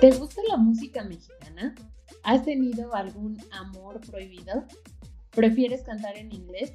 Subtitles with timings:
[0.00, 1.74] ¿Te gusta la música mexicana?
[2.22, 4.64] ¿Has tenido algún amor prohibido?
[5.32, 6.72] ¿Prefieres cantar en inglés?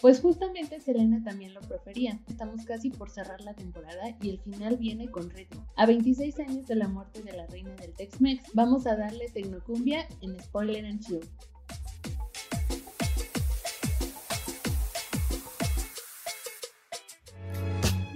[0.00, 2.18] Pues justamente Selena también lo prefería.
[2.28, 5.64] Estamos casi por cerrar la temporada y el final viene con ritmo.
[5.76, 10.08] A 26 años de la muerte de la reina del Tex-Mex, vamos a darle tecnocumbia
[10.20, 11.20] en Spoiler and Chill.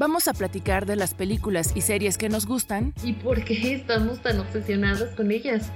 [0.01, 4.23] Vamos a platicar de las películas y series que nos gustan y por qué estamos
[4.23, 5.71] tan obsesionados con ellas.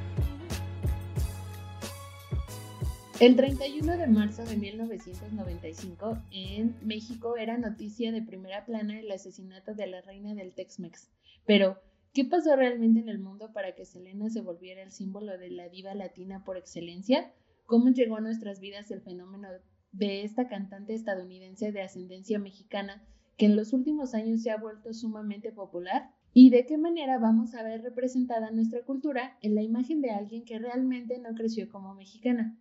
[3.20, 9.74] El 31 de marzo de 1995, en México era noticia de primera plana el asesinato
[9.74, 11.11] de la reina del Tex-Mex.
[11.45, 11.78] Pero,
[12.14, 15.69] ¿qué pasó realmente en el mundo para que Selena se volviera el símbolo de la
[15.69, 17.30] diva latina por excelencia?
[17.66, 19.48] ¿Cómo llegó a nuestras vidas el fenómeno
[19.92, 23.02] de esta cantante estadounidense de ascendencia mexicana
[23.37, 26.11] que en los últimos años se ha vuelto sumamente popular?
[26.33, 30.45] ¿Y de qué manera vamos a ver representada nuestra cultura en la imagen de alguien
[30.45, 32.58] que realmente no creció como mexicana?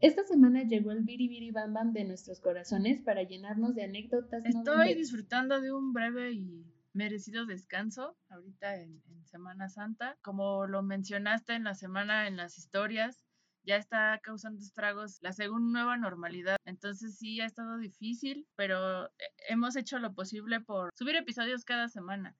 [0.00, 4.44] Esta semana llegó el biribiri bam bam de nuestros corazones para llenarnos de anécdotas.
[4.44, 10.16] Estoy disfrutando de un breve y merecido descanso ahorita en, Semana Santa.
[10.22, 13.24] Como lo mencionaste en la semana en las historias,
[13.64, 16.56] ya está causando estragos la segunda nueva normalidad.
[16.64, 19.10] Entonces sí ha estado difícil, pero
[19.48, 22.36] hemos hecho lo posible por subir episodios cada semana.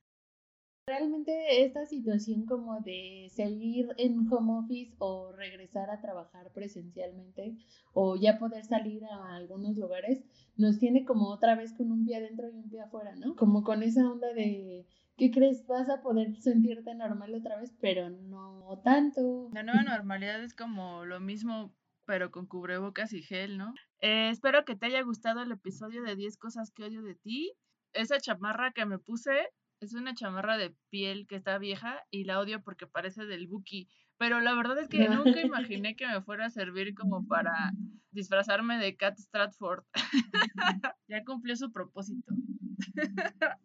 [0.86, 7.56] Realmente esta situación como de seguir en home office o regresar a trabajar presencialmente
[7.94, 10.22] o ya poder salir a algunos lugares
[10.58, 13.34] nos tiene como otra vez con un pie adentro y un pie afuera, ¿no?
[13.34, 15.66] Como con esa onda de ¿qué crees?
[15.66, 19.50] Vas a poder sentirte normal otra vez, pero no tanto.
[19.52, 23.74] La nueva normalidad es como lo mismo, pero con cubrebocas y gel, ¿no?
[24.00, 27.54] Eh, espero que te haya gustado el episodio de 10 cosas que odio de ti.
[27.92, 32.40] Esa chamarra que me puse es una chamarra de piel que está vieja y la
[32.40, 33.88] odio porque parece del Buki.
[34.16, 35.40] Pero la verdad es que nunca
[35.80, 37.72] imaginé que me fuera a servir como para
[38.10, 39.84] disfrazarme de Cat Stratford.
[41.08, 42.32] ya cumplió su propósito.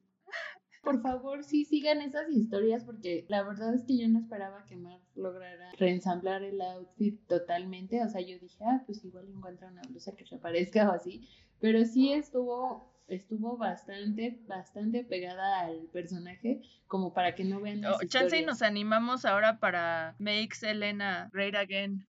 [0.82, 4.76] Por favor, sí sigan esas historias porque la verdad es que yo no esperaba que
[4.76, 8.04] Mar lograra reensamblar el outfit totalmente.
[8.04, 11.28] O sea, yo dije, ah, pues igual encuentra una blusa que se parezca o así.
[11.60, 17.84] Pero sí estuvo estuvo bastante, bastante pegada al personaje, como para que no vean.
[17.86, 22.08] Oh, chance y nos animamos ahora para Make Selena Great Again.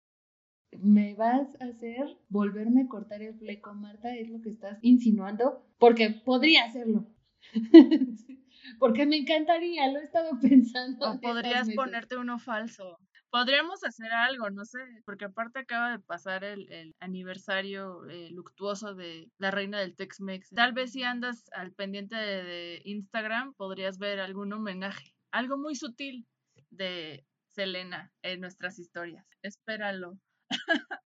[0.78, 4.16] ¿Me vas a hacer volverme a cortar el fleco, Marta?
[4.16, 7.08] Es lo que estás insinuando, porque podría hacerlo.
[8.80, 11.12] porque me encantaría, lo he estado pensando.
[11.12, 12.98] O podrías ponerte uno falso.
[13.32, 19.32] Podríamos hacer algo, no sé, porque aparte acaba de pasar el, aniversario eh, luctuoso de
[19.38, 20.50] la reina del Tex-Mex.
[20.50, 26.26] Tal vez si andas al pendiente de, Instagram podrías ver algún homenaje, algo muy sutil
[26.72, 29.28] de Selena en nuestras historias.
[29.44, 30.18] Espéralo.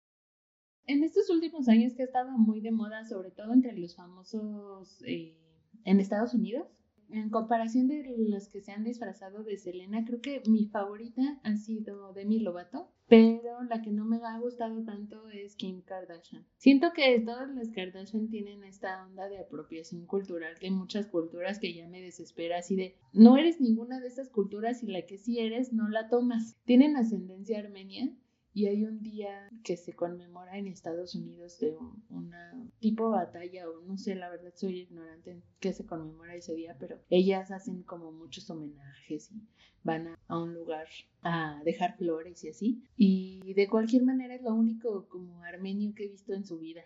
[0.87, 5.03] en estos últimos años que ha estado muy de moda, sobre todo entre los famosos
[5.07, 5.37] eh,
[5.85, 6.69] en Estados Unidos,
[7.13, 11.57] en comparación de los que se han disfrazado de Selena, creo que mi favorita ha
[11.57, 16.47] sido Demi Lovato, pero la que no me ha gustado tanto es Kim Kardashian.
[16.57, 21.75] Siento que todas las Kardashian tienen esta onda de apropiación cultural de muchas culturas que
[21.75, 25.39] ya me desespera, así de no eres ninguna de estas culturas y la que sí
[25.39, 26.57] eres no la tomas.
[26.65, 28.11] Tienen ascendencia armenia
[28.55, 31.75] y hay un día que se conmemora en Estados Unidos de
[32.11, 36.55] una tipo batalla o no sé, la verdad soy ignorante en qué se conmemora ese
[36.55, 39.49] día, pero ellas hacen como muchos homenajes y
[39.83, 40.87] van a, a, un lugar
[41.23, 42.85] a dejar flores y así.
[42.97, 46.83] Y de cualquier manera es lo único como armenio que he visto en su vida.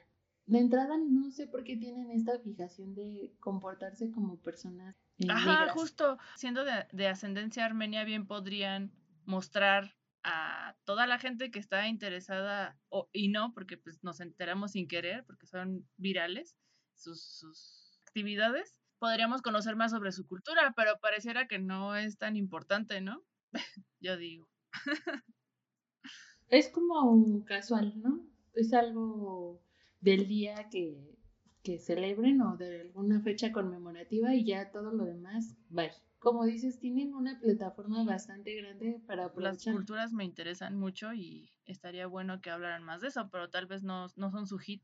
[0.46, 4.94] De entrada no sé por qué tienen esta fijación de comportarse como personas.
[5.28, 8.92] Ajá, justo, siendo de, de ascendencia armenia bien podrían
[9.24, 9.95] mostrar
[10.28, 14.88] a toda la gente que está interesada o, y no, porque pues nos enteramos sin
[14.88, 16.56] querer, porque son virales
[16.94, 22.36] sus, sus actividades, podríamos conocer más sobre su cultura, pero pareciera que no es tan
[22.36, 23.22] importante, ¿no?
[24.00, 24.48] Yo digo.
[26.48, 28.26] es como casual, ¿no?
[28.54, 29.62] Es algo
[30.00, 31.16] del día que,
[31.62, 35.92] que celebren o de alguna fecha conmemorativa y ya todo lo demás, bye
[36.26, 39.54] como dices, tienen una plataforma bastante grande para aprovechar.
[39.54, 43.66] Las culturas me interesan mucho y estaría bueno que hablaran más de eso, pero tal
[43.66, 44.82] vez no, no son su hit.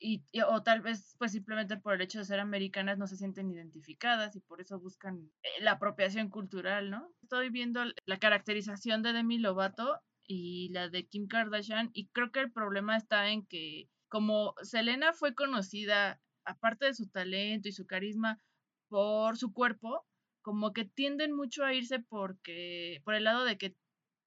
[0.00, 3.50] Y, o tal vez pues simplemente por el hecho de ser americanas no se sienten
[3.50, 7.12] identificadas y por eso buscan eh, la apropiación cultural, ¿no?
[7.20, 12.40] Estoy viendo la caracterización de Demi Lovato y la de Kim Kardashian y creo que
[12.40, 17.86] el problema está en que como Selena fue conocida, aparte de su talento y su
[17.86, 18.40] carisma,
[18.88, 20.07] por su cuerpo,
[20.48, 23.76] como que tienden mucho a irse porque, por el lado de que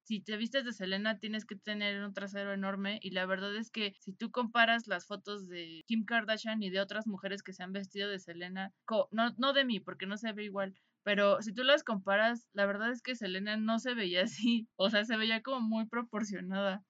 [0.04, 3.72] si te vistes de Selena tienes que tener un trasero enorme y la verdad es
[3.72, 7.64] que si tú comparas las fotos de Kim Kardashian y de otras mujeres que se
[7.64, 8.72] han vestido de Selena,
[9.10, 12.68] no, no de mí porque no se ve igual, pero si tú las comparas, la
[12.68, 16.86] verdad es que Selena no se veía así, o sea, se veía como muy proporcionada.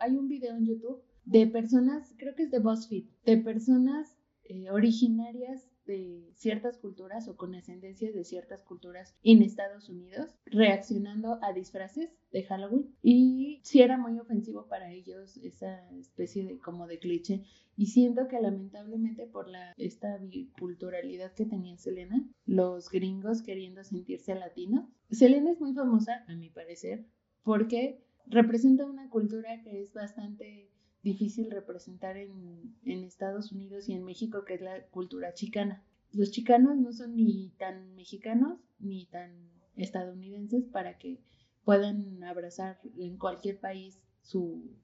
[0.00, 4.70] Hay un video en YouTube de personas, creo que es de BuzzFeed, de personas eh,
[4.70, 11.52] originarias de ciertas culturas o con ascendencia de ciertas culturas en Estados Unidos reaccionando a
[11.52, 12.94] disfraces de Halloween.
[13.02, 17.44] Y sí era muy ofensivo para ellos esa especie de como de cliché.
[17.76, 24.34] Y siento que lamentablemente por la esta biculturalidad que tenía Selena los gringos queriendo sentirse
[24.34, 24.86] latinos.
[25.10, 27.06] Selena es muy famosa a mi parecer
[27.42, 30.71] porque representa una cultura que es bastante
[31.02, 35.84] difícil representar en, en, Estados Unidos y en México, que es la cultura chicana.
[36.12, 41.20] Los chicanos no son ni tan mexicanos ni tan estadounidenses para que
[41.64, 44.76] puedan abrazar en cualquier país su,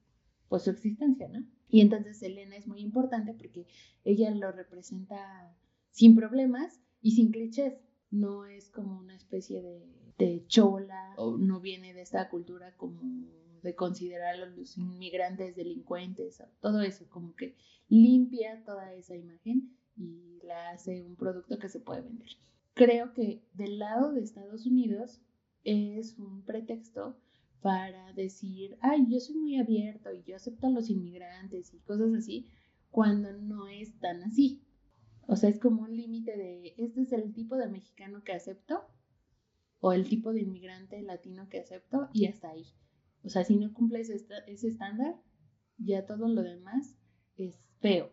[0.47, 1.45] pues, su existencia, ¿no?
[1.69, 3.67] Y entonces Elena es muy importante porque
[4.03, 5.55] ella lo representa
[5.91, 7.75] sin problemas y sin clichés.
[8.11, 9.85] No es como una especie de,
[10.17, 13.01] de chola o no viene de esta cultura como
[13.61, 17.55] de considerar a los inmigrantes delincuentes, todo eso, como que
[17.87, 22.29] limpia toda esa imagen y la hace un producto que se puede vender.
[22.73, 25.21] Creo que del lado de Estados Unidos
[25.63, 27.17] es un pretexto
[27.61, 32.13] para decir, ay, yo soy muy abierto y yo acepto a los inmigrantes y cosas
[32.13, 32.47] así,
[32.89, 34.63] cuando no es tan así.
[35.27, 38.87] O sea, es como un límite de, este es el tipo de mexicano que acepto
[39.79, 42.65] o el tipo de inmigrante latino que acepto y hasta ahí.
[43.23, 45.15] O sea, si no cumples ese estándar,
[45.77, 46.97] ya todo lo demás
[47.35, 48.11] es feo.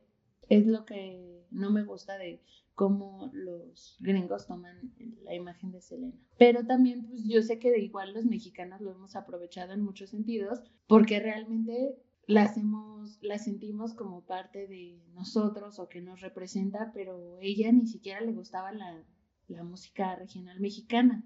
[0.48, 2.42] Es lo que no me gusta de
[2.74, 4.94] cómo los gringos toman
[5.24, 6.14] la imagen de Selena.
[6.38, 10.10] Pero también, pues yo sé que de igual los mexicanos lo hemos aprovechado en muchos
[10.10, 16.92] sentidos, porque realmente la hacemos, la sentimos como parte de nosotros o que nos representa,
[16.92, 19.04] pero ella ni siquiera le gustaba la,
[19.48, 21.24] la música regional mexicana.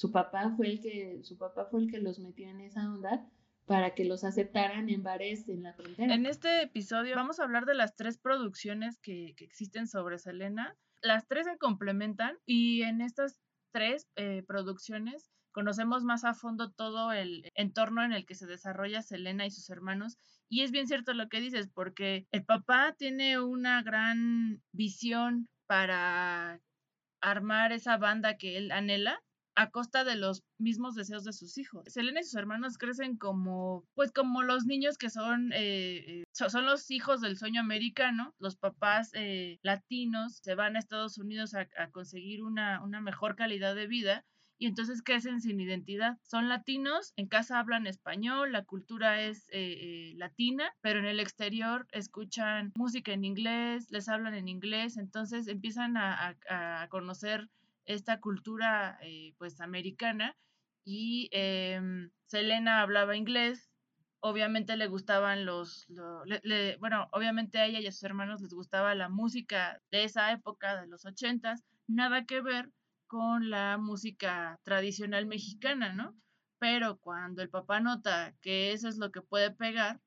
[0.00, 3.28] Su papá fue el que, su papá fue el que los metió en esa onda
[3.66, 6.14] para que los aceptaran en bares en la frontera.
[6.14, 10.74] En este episodio vamos a hablar de las tres producciones que, existen sobre Selena.
[11.02, 13.38] Las tres se complementan y en estas
[13.72, 19.02] tres eh, producciones conocemos más a fondo todo el entorno en el que se desarrolla
[19.02, 20.16] Selena y sus hermanos.
[20.48, 26.62] Y es bien cierto lo que dices, porque el papá tiene una gran visión para
[27.20, 29.20] armar esa banda que él anhela
[29.54, 31.84] a costa de los mismos deseos de sus hijos.
[31.86, 36.66] Selena y sus hermanos crecen como, pues como los niños que son, eh, eh, son
[36.66, 41.66] los hijos del sueño americano, los papás eh, latinos se van a Estados Unidos a,
[41.90, 44.24] conseguir una, una mejor calidad de vida
[44.58, 46.18] y entonces crecen sin identidad.
[46.22, 49.46] Son latinos, en casa hablan español, la cultura es
[50.16, 55.96] latina, pero en el exterior escuchan música en inglés, les hablan en inglés, entonces empiezan
[55.96, 57.48] a, a conocer
[57.94, 60.36] esta cultura eh, pues americana
[60.84, 63.70] y em, Selena hablaba inglés,
[64.20, 65.86] obviamente le gustaban los,
[66.78, 70.80] bueno, obviamente a ella y a sus hermanos les gustaba la música de esa época,
[70.80, 72.70] de los ochentas, nada que ver
[73.06, 76.14] con la música tradicional mexicana, ¿no?
[76.58, 80.00] Pero cuando el papá nota que eso es lo que puede pegar,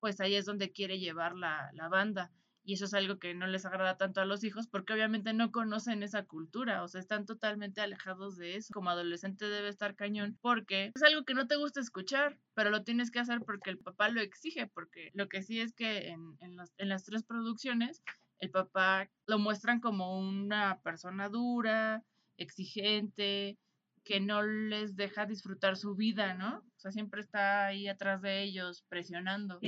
[0.00, 3.46] pues ahí es donde quiere llevar la, la banda y eso es algo que no
[3.46, 7.24] les agrada tanto a los hijos porque obviamente no conocen esa cultura, o sea, están
[7.24, 8.72] totalmente alejados de eso.
[8.72, 12.84] Como adolescente debe estar cañón porque es algo que no te gusta escuchar, pero lo
[12.84, 16.36] tienes que hacer porque el papá lo exige, porque lo que sí es que en,
[16.40, 18.02] en, las tres producciones
[18.38, 22.04] el papá lo muestran como una persona dura,
[22.36, 23.58] exigente,
[24.04, 26.58] que no les deja disfrutar su vida, ¿no?
[26.58, 29.60] O sea, siempre está ahí atrás de ellos presionando.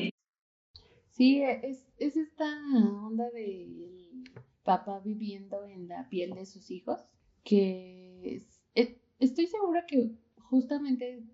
[1.18, 2.46] Es, es esta
[3.04, 4.24] onda del
[4.62, 7.00] papá viviendo en la piel de sus hijos,
[7.44, 8.42] que
[9.18, 11.24] estoy segura que justamente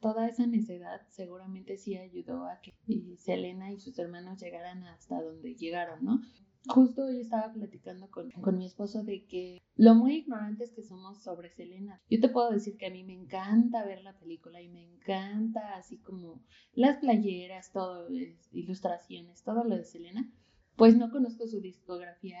[0.00, 2.74] toda esa necedad seguramente sí ayudó a que
[3.16, 6.20] Selena y sus hermanos llegaran hasta donde llegaron, ¿no?
[6.66, 11.22] Justo hoy estaba platicando con, con, mi esposo de que lo muy ignorantes que somos
[11.22, 12.02] sobre Selena.
[12.10, 15.76] Yo te puedo decir que a mí me encanta ver la película y me encanta
[15.76, 18.08] así como las playeras, todo,
[18.52, 20.30] ilustraciones, todo lo de Selena.
[20.76, 22.40] Pues no conozco su discografía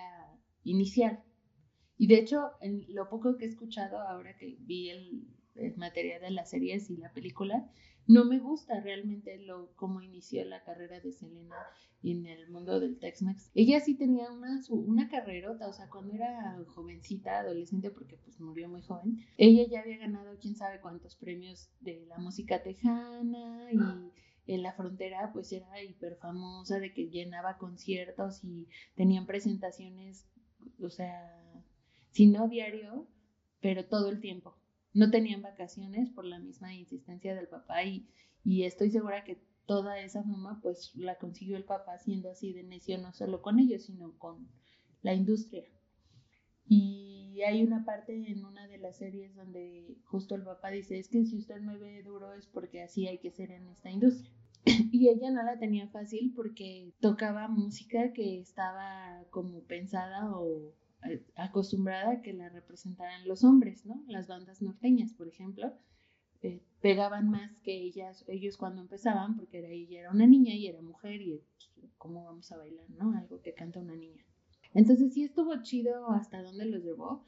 [0.64, 1.22] inicial.
[1.96, 6.20] Y de hecho, en lo poco que he escuchado ahora que vi el, el material
[6.20, 7.70] de las series y la película,
[8.06, 11.56] no me gusta realmente lo cómo inició la carrera de Selena
[12.02, 13.50] en el mundo del Tex-Mex.
[13.54, 18.68] Ella sí tenía una, una carrerota, o sea, cuando era jovencita, adolescente, porque pues murió
[18.68, 24.52] muy joven, ella ya había ganado quién sabe cuántos premios de la música tejana y
[24.52, 30.26] en la frontera pues era hiper famosa de que llenaba conciertos y tenían presentaciones,
[30.80, 31.62] o sea,
[32.10, 33.06] si no diario,
[33.60, 34.56] pero todo el tiempo.
[34.94, 38.08] No tenían vacaciones por la misma insistencia del papá y,
[38.44, 42.62] y estoy segura que toda esa fama pues la consiguió el papá siendo así de
[42.62, 44.48] necio no solo con ellos, sino con
[45.02, 45.64] la industria.
[46.66, 51.08] Y hay una parte en una de las series donde justo el papá dice, es
[51.10, 54.32] que si usted me ve duro es porque así hay que ser en esta industria.
[54.90, 60.72] y ella no la tenía fácil porque tocaba música que estaba como pensada o
[61.04, 64.02] eh, acostumbrada a que la representaran los hombres, ¿no?
[64.08, 65.74] Las bandas norteñas, por ejemplo,
[66.40, 70.66] eh, pegaban más que ellas, ellos cuando empezaban, porque era, ella era una niña y
[70.66, 71.42] era mujer y
[71.80, 73.16] pues, cómo vamos a bailar, ¿no?
[73.16, 74.24] Algo que canta una niña.
[74.74, 77.26] Entonces sí estuvo chido hasta dónde los llevó,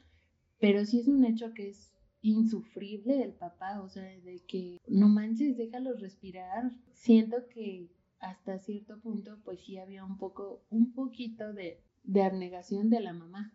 [0.59, 1.91] pero sí es un hecho que es
[2.21, 6.71] insufrible del papá, o sea, de que no manches, déjalos respirar.
[6.93, 7.89] Siento que
[8.19, 13.13] hasta cierto punto, pues sí había un poco, un poquito de, de abnegación de la
[13.13, 13.53] mamá.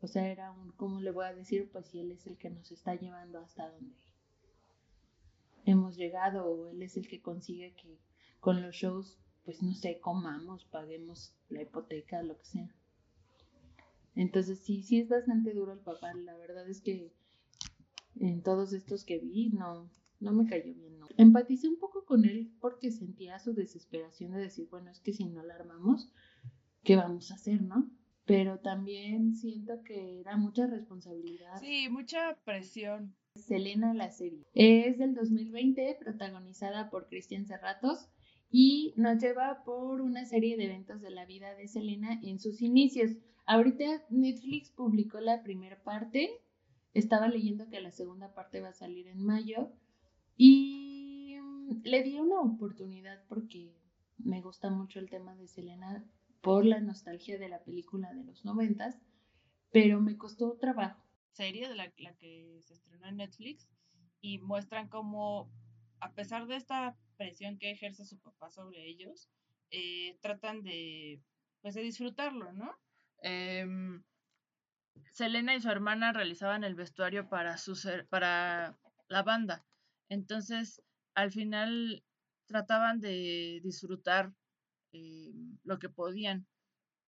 [0.00, 1.70] O sea, era un, ¿cómo le voy a decir?
[1.70, 3.94] Pues si él es el que nos está llevando hasta donde
[5.64, 7.98] hemos llegado, o él es el que consigue que
[8.40, 12.74] con los shows, pues no sé, comamos, paguemos la hipoteca, lo que sea.
[14.14, 16.12] Entonces sí, sí es bastante duro el papá.
[16.14, 17.12] La verdad es que
[18.16, 19.90] en todos estos que vi, no,
[20.20, 20.98] no me cayó bien.
[20.98, 21.08] No.
[21.16, 25.24] Empaticé un poco con él porque sentía su desesperación de decir, bueno, es que si
[25.26, 26.12] no la armamos,
[26.84, 27.90] ¿qué vamos a hacer, no?
[28.24, 31.58] Pero también siento que era mucha responsabilidad.
[31.60, 33.16] Sí, mucha presión.
[33.34, 34.44] Selena la serie.
[34.54, 38.08] Es del 2020, protagonizada por Cristian Serratos
[38.50, 42.62] y nos lleva por una serie de eventos de la vida de Selena en sus
[42.62, 43.12] inicios.
[43.46, 46.42] Ahorita Netflix publicó la primera parte
[46.94, 49.70] estaba leyendo que la segunda parte va a salir en mayo
[50.36, 53.72] y mm, le di una oportunidad porque
[54.18, 56.04] me gusta mucho el tema de Selena
[56.42, 58.98] por la nostalgia de la película de los noventas,
[59.70, 61.01] pero me costó trabajo.
[61.32, 63.68] Serie de la, que se estrenó en Netflix
[64.20, 65.50] y muestran cómo,
[66.00, 69.28] a pesar de esta presión que ejerce su papá sobre ellos,
[69.70, 71.22] eh, tratan de,
[71.62, 72.78] pues, de disfrutarlo, ¿no?
[73.22, 74.02] Em,
[75.12, 77.74] Selena y su hermana realizaban el vestuario para, su
[78.10, 79.64] para la banda.
[80.08, 80.82] Entonces,
[81.14, 82.04] al final
[82.46, 84.34] trataban de disfrutar
[84.92, 85.32] eh,
[85.64, 86.46] lo que podían.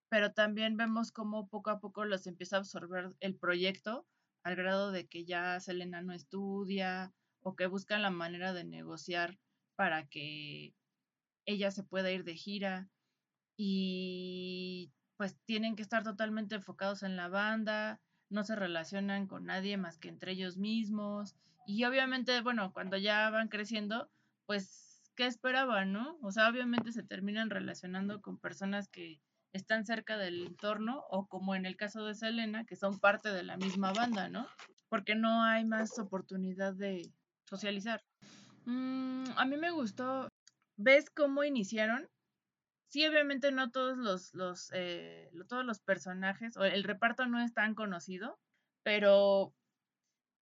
[0.08, 4.06] Pero también vemos cómo poco a poco los empieza a absorber el proyecto
[4.44, 9.38] al grado de que ya Selena no estudia o que buscan la manera de negociar
[9.74, 10.74] para que
[11.46, 12.88] ella se pueda ir de gira.
[13.56, 19.76] Y pues tienen que estar totalmente enfocados en la banda, no se relacionan con nadie
[19.76, 21.34] más que entre ellos mismos.
[21.66, 24.10] Y obviamente, bueno, cuando ya van creciendo,
[24.46, 26.18] pues, ¿qué esperaban, no?
[26.22, 29.20] O sea, obviamente se terminan relacionando con personas que
[29.54, 33.44] están cerca del entorno o como en el caso de Selena, que son parte de
[33.44, 34.46] la misma banda, ¿no?
[34.90, 37.11] Porque no hay más oportunidad de
[37.49, 38.02] socializar.
[38.66, 40.28] Mm, a mí me gustó,
[40.76, 42.08] ¿ves cómo iniciaron?
[42.94, 47.52] sí, obviamente no todos los, los eh, todos los personajes, o el reparto no es
[47.52, 48.38] tan conocido,
[48.84, 49.52] pero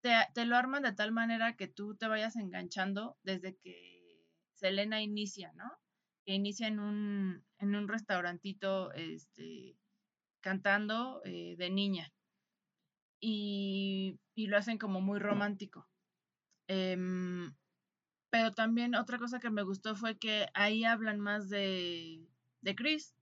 [0.03, 5.01] te, te, lo arman de tal manera que tú te vayas enganchando desde que Selena
[5.01, 5.65] inicia, ¿no?
[6.27, 9.77] Que inicia en un, en un restaurantito este,
[10.41, 12.13] cantando eh, de niña.
[13.21, 15.89] Y, lo hacen como muy romántico.
[16.67, 17.55] Em,
[18.31, 22.29] pero también otra cosa que me gustó fue que ahí hablan más de,
[22.63, 23.15] de Chris.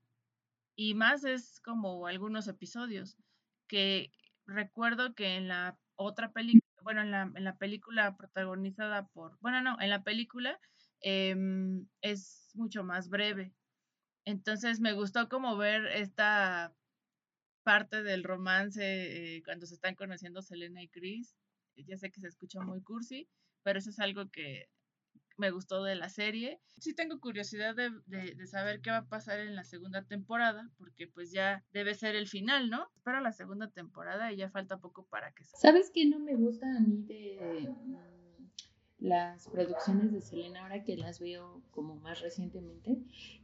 [0.75, 3.19] Y más es como algunos episodios
[3.69, 4.11] que
[4.47, 9.61] recuerdo que en la otra película, bueno, en la, en la, película protagonizada por, bueno,
[9.61, 10.59] no, en la película
[11.03, 13.55] em, es mucho más breve.
[14.25, 16.75] Entonces me gustó como ver esta
[17.63, 21.37] parte del romance eh, cuando se están conociendo Selena y Chris.
[21.77, 23.29] Ya sé que se escucha muy cursi,
[23.63, 24.69] pero eso es algo que
[25.41, 26.61] me gustó de la serie.
[26.79, 31.33] Sí tengo curiosidad de, saber qué va a pasar en la segunda temporada, porque pues
[31.33, 32.91] ya debe ser el final, ¿no?
[33.03, 36.67] Para la segunda temporada y ya falta poco para que ¿Sabes qué no me gusta
[36.67, 37.39] a mí de
[39.01, 42.99] las producciones de Selena ahora que las veo como más recientemente?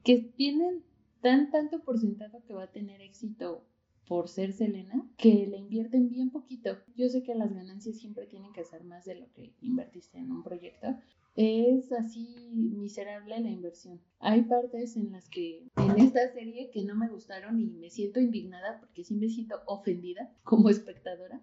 [0.04, 0.84] Que tienen
[1.20, 3.64] tan tanto porcentaje que va a tener éxito
[4.06, 6.78] por ser Selena que le invierten bien poquito.
[6.94, 10.30] Yo sé que las ganancias siempre tienen que ser más de lo que invertiste en
[10.30, 10.96] un proyecto.
[11.34, 14.00] Es así miserable la inversión.
[14.20, 18.20] Hay partes en las que en esta serie que no me gustaron y me siento
[18.20, 21.42] indignada porque sí me siento ofendida como espectadora.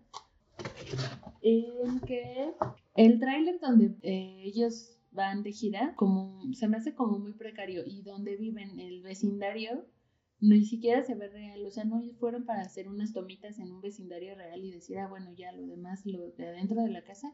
[1.41, 2.53] En que
[2.95, 7.83] el tráiler donde eh, ellos van de gira, como se me hace como muy precario
[7.85, 9.85] y donde viven el vecindario
[10.39, 13.79] ni siquiera se ve real, o sea, no fueron para hacer unas tomitas en un
[13.79, 17.33] vecindario real y decir, ah, bueno, ya lo demás, lo de adentro de la casa,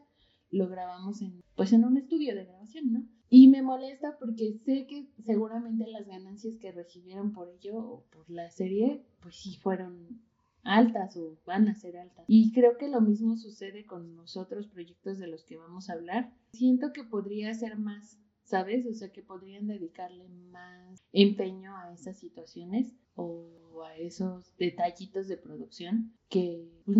[0.50, 3.08] lo grabamos en, pues en un estudio de grabación, ¿no?
[3.28, 8.30] Y me molesta porque sé que seguramente las ganancias que recibieron por ello o por
[8.30, 10.22] la serie, pues sí fueron
[10.62, 12.24] altas o van a ser altas.
[12.28, 15.94] Y creo que lo mismo sucede con los otros proyectos de los que vamos a
[15.94, 16.32] hablar.
[16.52, 18.84] Siento que podría ser más ¿sabes?
[18.84, 25.36] O sea, que podrían dedicarle más empeño a esas situaciones o a esos detallitos de
[25.36, 26.98] producción que, pues,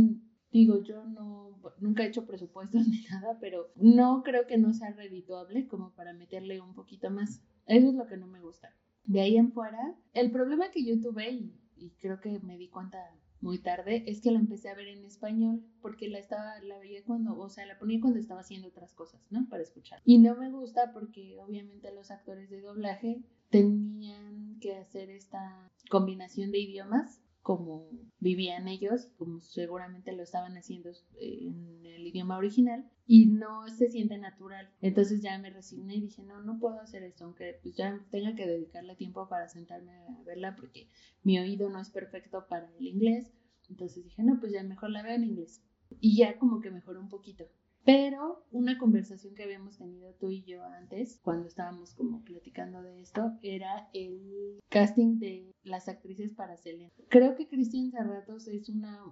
[0.52, 4.92] digo, yo no, nunca he hecho presupuestos ni nada, pero no creo que no sea
[4.92, 7.42] redituable como para meterle un poquito más.
[7.66, 8.72] Eso es lo que no me gusta.
[9.04, 12.68] De ahí en fuera, el problema que yo tuve y, y creo que me di
[12.68, 12.98] cuenta
[13.40, 17.02] muy tarde es que la empecé a ver en español porque la estaba la veía
[17.04, 19.48] cuando, o sea, la ponía cuando estaba haciendo otras cosas, ¿no?
[19.48, 20.00] Para escuchar.
[20.04, 26.52] Y no me gusta porque obviamente los actores de doblaje tenían que hacer esta combinación
[26.52, 33.26] de idiomas como vivían ellos, como seguramente lo estaban haciendo en el idioma original, y
[33.26, 34.70] no se siente natural.
[34.80, 38.34] Entonces ya me resigné y dije, no, no puedo hacer esto, aunque pues ya tenga
[38.34, 40.88] que dedicarle tiempo para sentarme a verla porque
[41.22, 43.32] mi oído no es perfecto para el inglés.
[43.68, 45.62] Entonces dije, no, pues ya mejor la veo en inglés.
[46.00, 47.44] Y ya como que mejoró un poquito.
[47.84, 53.00] Pero una conversación que habíamos tenido tú y yo antes, cuando estábamos como platicando de
[53.00, 56.92] esto, era el casting de las actrices para Selena.
[57.08, 59.02] Creo que Cristian Cerratos es una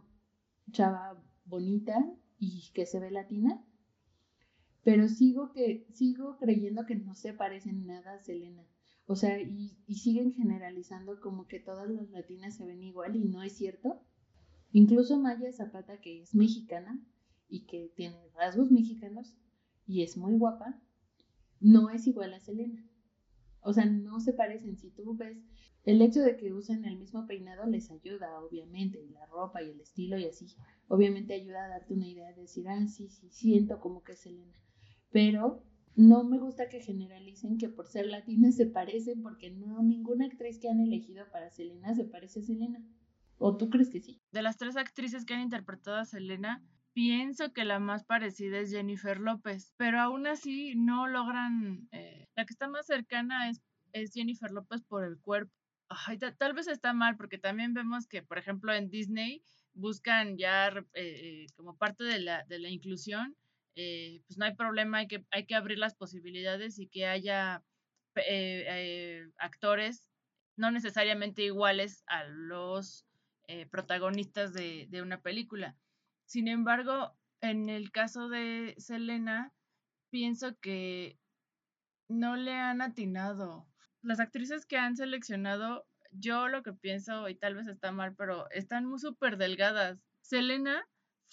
[0.71, 1.95] chava bonita
[2.39, 3.65] y que se ve latina,
[4.85, 8.65] pero sigo que sigo creyendo que no se parecen nada a Selena.
[9.07, 13.25] O sea, y, y siguen generalizando como que todas las latinas se ven igual y
[13.25, 14.03] no es cierto.
[14.73, 17.03] Incluso Maya Zapata, que es mexicana,
[17.49, 19.37] y que tiene rasgos mexicanos
[19.87, 20.81] y es muy guapa,
[21.61, 22.85] no es igual a Selena.
[23.61, 24.77] O sea, no se parecen.
[24.77, 25.39] Si tú ves,
[25.85, 29.71] el hecho de que usen el mismo peinado les ayuda, obviamente, y la ropa y
[29.71, 30.47] el estilo y así,
[30.89, 34.21] obviamente ayuda a darte una idea de decir, ah, sí, sí, siento como que es
[34.21, 34.55] Selena.
[35.11, 35.65] Pero
[35.97, 40.59] no me gusta que generalicen que por ser latinas se parecen, porque no, ninguna actriz
[40.59, 42.85] que han elegido para Selena se parece a Selena.
[43.39, 44.21] ¿O tú crees que sí?
[44.33, 46.65] De las tres actrices que han interpretado a Selena,
[46.99, 52.45] Pienso que la más parecida es Jennifer López, pero aún así no logran, eh, la
[52.45, 55.53] que está más cercana es, es Jennifer López por el cuerpo.
[55.89, 60.73] Ay, tal vez está mal porque también vemos que, por ejemplo, en Disney buscan ya
[60.95, 63.37] eh, como parte de la, de la inclusión,
[63.77, 67.63] eh, pues no hay problema, hay que, hay que abrir las posibilidades y que haya
[69.39, 70.11] actores
[70.57, 73.07] no necesariamente iguales a los
[73.71, 75.77] protagonistas de, de una película.
[76.29, 79.55] Sin embargo, en el caso de Selena,
[80.11, 81.19] pienso que
[82.07, 83.67] no le han atinado.
[84.03, 88.47] Las actrices que han seleccionado, yo lo que pienso, y tal vez está mal, pero
[88.51, 89.99] están muy súper delgadas.
[90.21, 90.87] Selena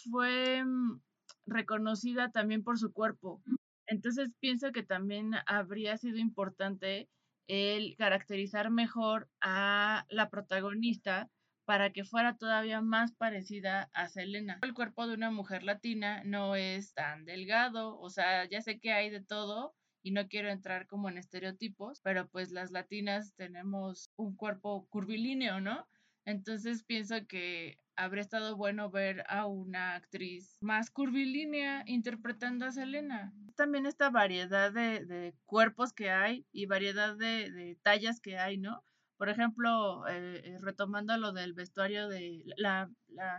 [0.09, 1.01] fue mm,
[1.45, 3.43] reconocida también por su cuerpo.
[3.87, 7.09] Entonces pienso que también habría sido importante
[7.47, 11.29] el caracterizar mejor a la protagonista
[11.65, 14.59] para que fuera todavía más parecida a Selena.
[14.61, 18.93] El cuerpo de una mujer latina no es tan delgado, o sea, ya sé que
[18.93, 24.11] hay de todo y no quiero entrar como en estereotipos, pero pues las latinas tenemos
[24.15, 25.87] un cuerpo curvilíneo, ¿no?
[26.25, 33.33] Entonces pienso que habría estado bueno ver a una actriz más curvilínea interpretando a Selena.
[33.55, 38.83] También esta variedad de, cuerpos que hay y variedad de, de tallas que hay, ¿no?
[39.17, 42.89] Por ejemplo, eh, eh, retomando lo del vestuario de la,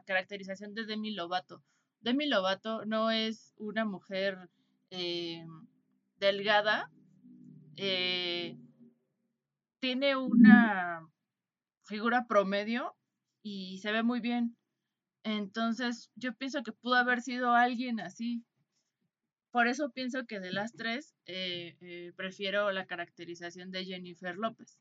[0.07, 1.63] caracterización de Demi Lovato.
[2.01, 4.49] Demi Lovato no es una mujer
[4.91, 5.45] eh,
[6.19, 6.91] delgada,
[9.81, 11.07] tiene una
[11.85, 12.97] figura promedio
[13.43, 14.57] y se ve muy bien.
[15.25, 18.43] Entonces, yo pienso que pudo haber sido alguien así.
[19.51, 21.15] Por eso pienso que de las tres,
[22.17, 24.79] prefiero la caracterización de Jennifer López.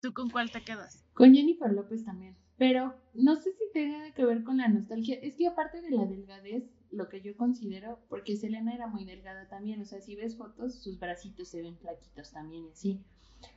[0.00, 1.04] ¿Tú con cuál te quedas?
[1.12, 2.36] Con Jennifer López también.
[2.56, 5.16] Pero no sé si tenga que ver con la nostalgia.
[5.16, 9.48] Es que aparte de la delgadez, lo que yo considero, porque Selena era muy delgada
[9.48, 13.00] también, o sea, si ves fotos, sus bracitos se ven flaquitos también y así.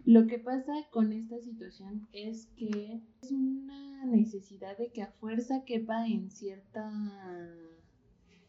[0.05, 5.63] Lo que pasa con esta situación es que es una necesidad de que a fuerza
[5.65, 6.91] quepa en cierta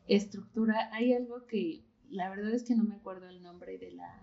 [0.07, 0.91] estructura.
[0.93, 4.23] Hay algo que la verdad es que no me acuerdo el nombre de la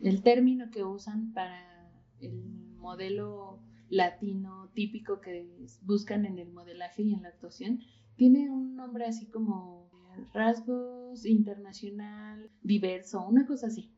[0.00, 1.75] el término que usan para
[2.20, 2.32] el
[2.78, 5.48] modelo latino típico que
[5.82, 7.80] buscan en el modelaje y en la actuación.
[8.16, 9.90] Tiene un nombre así como
[10.32, 13.92] rasgos internacional diverso, una cosa así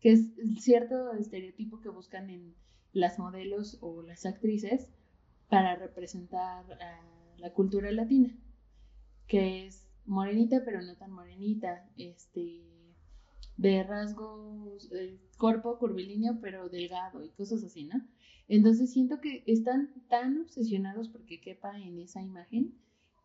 [0.00, 2.54] que es cierto estereotipo que buscan en
[2.92, 4.88] las modelos o las actrices
[5.48, 8.34] para representar a la cultura latina,
[9.26, 12.62] que es morenita pero no tan morenita, este
[13.60, 14.90] de rasgos,
[15.38, 18.00] cuerpo curvilíneo pero delgado y cosas así, ¿no?
[18.48, 22.74] Entonces siento que están tan obsesionados porque quepa en esa imagen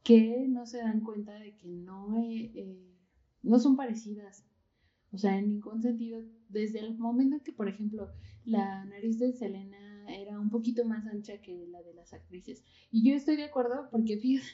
[0.03, 2.95] que no se dan cuenta de que no, eh, eh,
[3.41, 4.45] no son parecidas
[5.15, 8.11] o sea, en ningún sentido, desde el momento que, por ejemplo,
[8.43, 12.65] la nariz de Selena era un poquito más ancha que la de las actrices.
[12.91, 14.49] Y yo estoy de acuerdo porque, fíjate,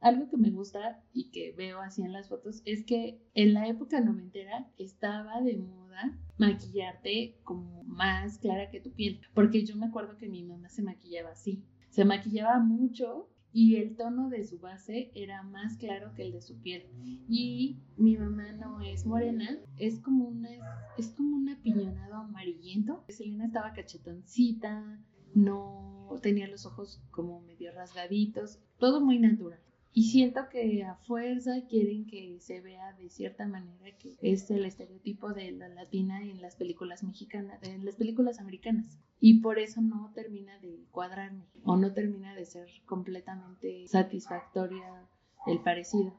[0.00, 3.66] algo que me gusta y que veo así en las fotos es que en la
[3.68, 9.20] época noventera estaba de moda maquillarte como más clara que tu piel.
[9.34, 11.64] Porque yo me acuerdo que mi mamá se maquillaba así.
[11.90, 16.42] Se maquillaba mucho y el tono de su base era más claro que el de
[16.42, 16.86] su piel.
[17.28, 20.50] Y mi mamá no es morena, es como una
[20.96, 23.04] es como un apiñonado amarillento.
[23.08, 25.00] Selena estaba cachetoncita,
[25.38, 29.60] no tenía los ojos como medio rasgaditos, todo muy natural.
[29.92, 34.64] Y siento que a fuerza quieren que se vea de cierta manera que es el
[34.64, 39.00] estereotipo de la latina en las películas mexicanas, en las películas americanas.
[39.20, 45.08] Y por eso no termina de cuadrarme o no termina de ser completamente satisfactoria
[45.46, 46.14] el parecido.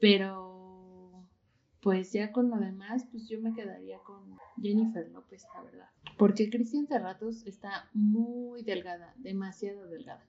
[0.00, 1.26] Pero
[1.82, 5.88] pues ya con lo demás, pues yo me quedaría con Jennifer López, la verdad.
[6.20, 10.28] Porque Cristian Cerratos está muy delgada, demasiado delgada.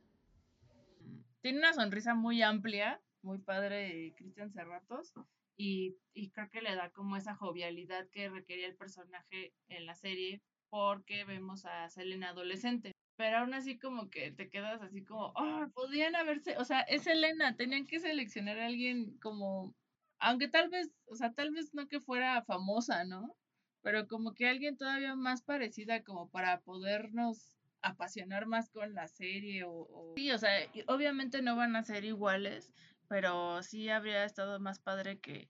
[1.41, 5.12] Tiene una sonrisa muy amplia, muy padre Cristian Cerratos.
[5.58, 9.95] Y, y creo que le da como esa jovialidad que requería el personaje en la
[9.95, 12.93] serie porque vemos a Selena adolescente.
[13.17, 17.04] Pero aún así como que te quedas así como, oh, podían haberse, o sea, es
[17.04, 19.75] Selena, tenían que seleccionar a alguien como,
[20.19, 23.36] aunque tal vez, o sea, tal vez no que fuera famosa, ¿no?
[23.82, 29.63] Pero como que alguien todavía más parecida como para podernos apasionar más con la serie
[29.65, 30.52] o, Sí, o sea,
[30.88, 32.72] obviamente no van a ser iguales,
[33.08, 35.50] pero sí habría estado más padre que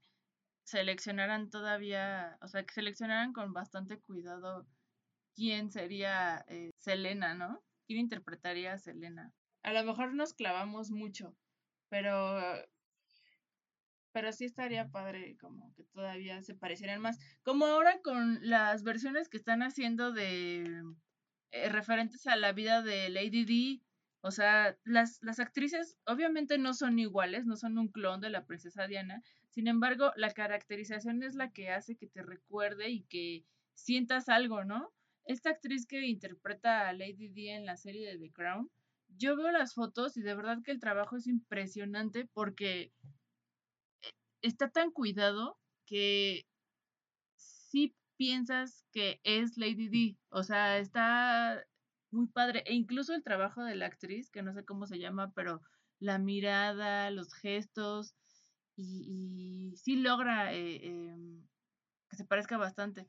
[0.64, 4.66] seleccionaran todavía, o sea, que seleccionaran con bastante cuidado
[5.36, 7.62] quién sería eh, Selena, ¿no?
[7.88, 9.34] ¿Quién interpretaría a Selena?
[9.64, 11.36] A lo mejor nos clavamos mucho,
[11.90, 12.40] pero
[14.12, 17.20] pero sí estaría padre como que todavía se parecieran más.
[17.44, 20.84] Como ahora con las versiones que están haciendo de
[21.52, 23.82] eh, referentes a la vida de Lady D.
[24.24, 28.46] O sea, las, las actrices obviamente no son iguales, no son un clon de la
[28.46, 29.24] princesa Diana.
[29.50, 34.64] Sin embargo, la caracterización es la que hace que te recuerde y que sientas algo,
[34.64, 34.94] ¿no?
[35.26, 38.70] Esta actriz que interpreta a Lady D en la serie de The Crown,
[39.18, 42.94] yo veo las fotos y de verdad que el trabajo es impresionante porque
[44.42, 46.46] está tan cuidado que
[47.36, 50.18] sí piensas que es Lady D.
[50.30, 51.64] O sea, está
[52.12, 52.64] muy padre.
[52.66, 55.62] E incluso el trabajo de la actriz, que no sé cómo se llama, pero
[56.00, 58.16] la mirada, los gestos,
[58.76, 61.48] y, sí logra eh, em,
[62.10, 63.08] que se parezca bastante.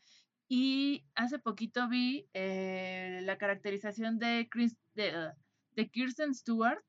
[0.49, 5.33] Y hace poquito vi eh, la caracterización de, Chris, de,
[5.73, 6.83] de Kirsten Stewart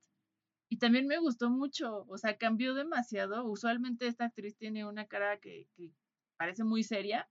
[0.74, 3.46] y también me gustó mucho, o sea, cambió demasiado.
[3.46, 5.92] Usualmente esta actriz tiene una cara que, que
[6.36, 7.30] parece muy seria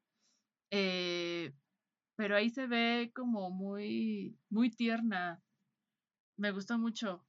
[0.70, 1.52] eh,
[2.14, 5.42] pero ahí se ve como muy, muy tierna.
[6.36, 7.24] Me gustó mucho.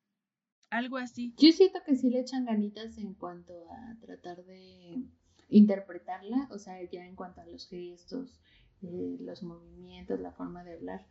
[0.70, 1.34] Algo así.
[1.38, 5.04] Yo siento que sí le echan ganitas en cuanto a tratar de
[5.50, 8.40] interpretarla, o sea, ya en cuanto a los gestos,
[8.84, 11.08] eh, los movimientos, la forma de hablar.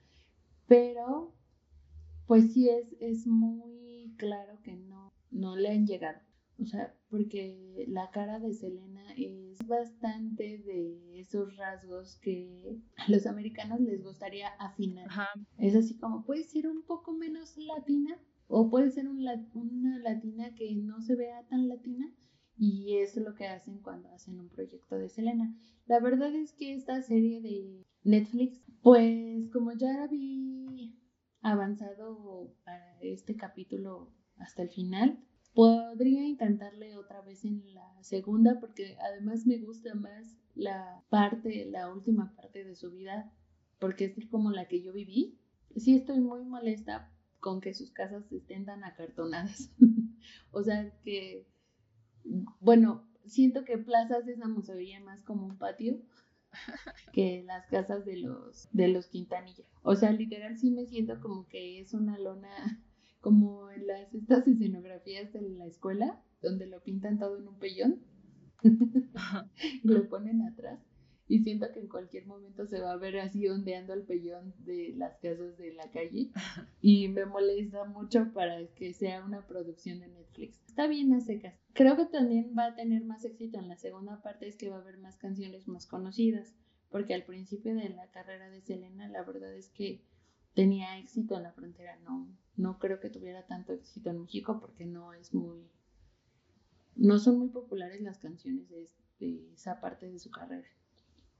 [0.68, 1.34] Pero,
[2.26, 6.20] pues sí es, es muy claro que no, no le han llegado.
[6.58, 13.26] O sea, porque la cara de Selena es bastante de esos rasgos que a los
[13.26, 15.08] americanos les gustaría afinar.
[15.58, 20.74] Es así como puede ser un poco menos latina o puede ser una latina que
[20.76, 22.14] no se vea tan latina
[22.56, 25.56] y es lo que hacen cuando hacen un proyecto de Selena.
[25.86, 30.94] La verdad es que esta serie de Netflix, pues como ya vi
[31.42, 35.22] avanzado para este capítulo hasta el final,
[35.54, 41.92] Podría intentarle otra vez en la segunda porque además me gusta más la parte, la
[41.92, 43.30] última parte de su vida
[43.78, 45.38] porque es como la que yo viví,
[45.76, 49.70] sí estoy muy molesta con que sus casas estén tan acartonadas.
[50.52, 51.46] o sea, que,
[52.60, 56.00] bueno, siento que Plaza Sésamo se veía más como un patio
[57.12, 59.64] que las casas de los, de los Quintanilla.
[59.82, 62.48] O sea, literal sí me siento como que es una lona,
[63.20, 68.00] como en las, estas escenografías de la escuela, donde lo pintan todo en un pellón,
[69.82, 70.91] lo ponen atrás
[71.32, 74.92] y siento que en cualquier momento se va a ver así ondeando el pellón de
[74.98, 76.30] las casas de la calle
[76.82, 80.60] y me molesta mucho para que sea una producción de Netflix.
[80.68, 81.54] Está bien a secas.
[81.72, 84.76] Creo que también va a tener más éxito en la segunda parte, es que va
[84.76, 86.54] a haber más canciones más conocidas,
[86.90, 90.02] porque al principio de la carrera de Selena la verdad es que
[90.52, 94.84] tenía éxito en la frontera, no, no creo que tuviera tanto éxito en México porque
[94.84, 95.66] no es muy,
[96.94, 98.86] no son muy populares las canciones de,
[99.18, 100.68] de esa parte de su carrera.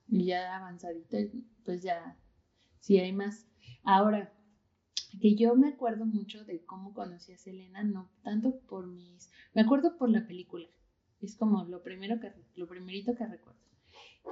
[0.09, 1.17] Y ya avanzadito,
[1.65, 2.19] pues ya,
[2.81, 3.47] sí hay más.
[3.83, 4.33] Ahora,
[5.21, 9.63] que yo me acuerdo mucho de cómo conocí a Selena, no tanto por mis, me
[9.63, 10.69] acuerdo por la película,
[11.21, 13.61] es como lo primero que, lo primerito que recuerdo.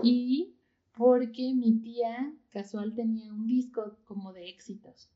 [0.02, 0.56] Y
[0.96, 5.10] porque mi tía casual tenía un disco como de éxitos.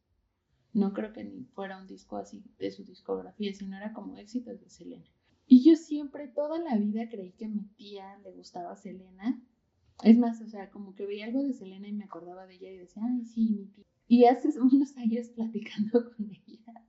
[0.72, 4.60] No creo que ni fuera un disco así de su discografía, sino era como éxitos
[4.60, 5.06] de Selena.
[5.46, 9.40] Y yo siempre, toda la vida creí que a mi tía le gustaba Selena
[10.04, 12.70] es más, o sea, como que veía algo de Selena y me acordaba de ella
[12.70, 13.84] y decía, ay, sí, mi tía.
[14.06, 16.84] Y hace unos años platicando con ella,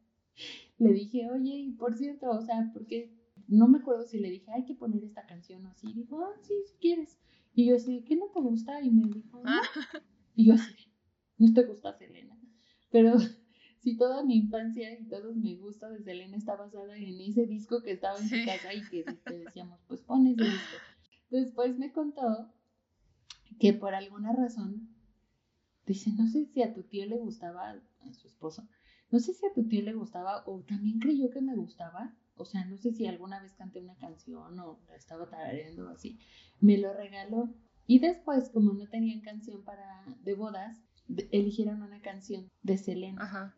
[0.77, 3.15] le dije, oye, y por cierto, o sea, porque
[3.47, 5.87] no me acuerdo si le dije, hay que poner esta canción o así.
[5.89, 7.17] Y dijo, ah, sí, si quieres.
[7.53, 8.81] Y yo así, ¿qué no te gusta?
[8.81, 9.61] Y me dijo, no.
[10.35, 10.75] Y yo así,
[11.37, 12.37] no te gusta Selena.
[12.91, 13.13] Pero
[13.79, 17.81] si toda mi infancia y todo mi gusto de Selena está basada en ese disco
[17.81, 20.77] que estaba en su casa y que decíamos, pues pon ese disco.
[21.29, 22.51] Después me contó
[23.59, 24.89] que por alguna razón,
[25.85, 28.67] dice, no sé si a tu tío le gustaba, a su esposo,
[29.11, 32.45] no sé si a tu tío le gustaba o también creyó que me gustaba, o
[32.45, 36.19] sea, no sé si alguna vez canté una canción o la estaba tarareando o así,
[36.59, 37.53] me lo regaló.
[37.87, 40.81] Y después, como no tenían canción para de bodas,
[41.31, 43.55] eligieron una canción de Selena.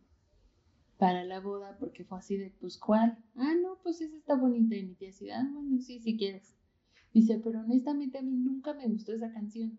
[0.98, 3.18] Para la boda, porque fue así de, pues, ¿cuál?
[3.36, 4.76] Ah, no, pues esa está bonita.
[4.76, 6.58] Y mi tía decía, ah, bueno, sí, si quieres.
[7.14, 9.78] Dice, pero honestamente a mí nunca me gustó esa canción.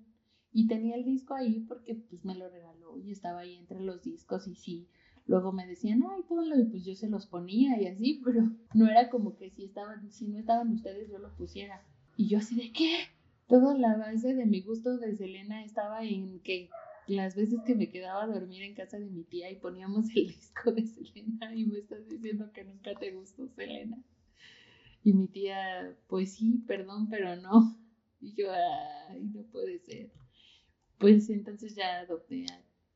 [0.52, 4.02] Y tenía el disco ahí porque pues me lo regaló y estaba ahí entre los
[4.02, 4.88] discos y sí.
[5.26, 8.88] Luego me decían, ay, ponlo, y pues yo se los ponía y así, pero no
[8.88, 11.84] era como que si estaban, si no estaban ustedes, yo lo pusiera.
[12.16, 12.96] Y yo así de qué?
[13.46, 16.70] Toda la base de mi gusto de Selena estaba en que
[17.06, 20.26] las veces que me quedaba a dormir en casa de mi tía y poníamos el
[20.28, 24.02] disco de Selena y me estás diciendo que nunca te gustó Selena.
[25.04, 27.78] Y mi tía, pues sí, perdón, pero no.
[28.20, 28.50] Y yo,
[29.08, 30.10] ay, no puede ser
[30.98, 32.46] pues entonces ya adopté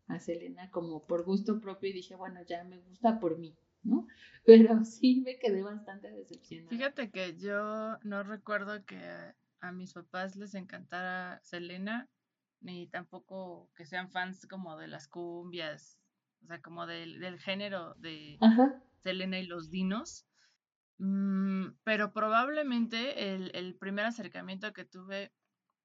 [0.08, 4.06] a, Selena como por gusto propio y dije, bueno, ya me gusta por mí, ¿no?
[4.44, 6.68] Pero sí me quedé bastante decepcionada.
[6.68, 8.98] Fíjate que yo no recuerdo que
[9.60, 12.10] a, mis papás les encantara Selena,
[12.60, 15.98] ni tampoco que sean fans como de las cumbias,
[16.42, 18.38] o sea, como del, del género de
[18.98, 20.26] Selena y los dinos.
[20.98, 25.32] Mm, pero probablemente el, el primer acercamiento que tuve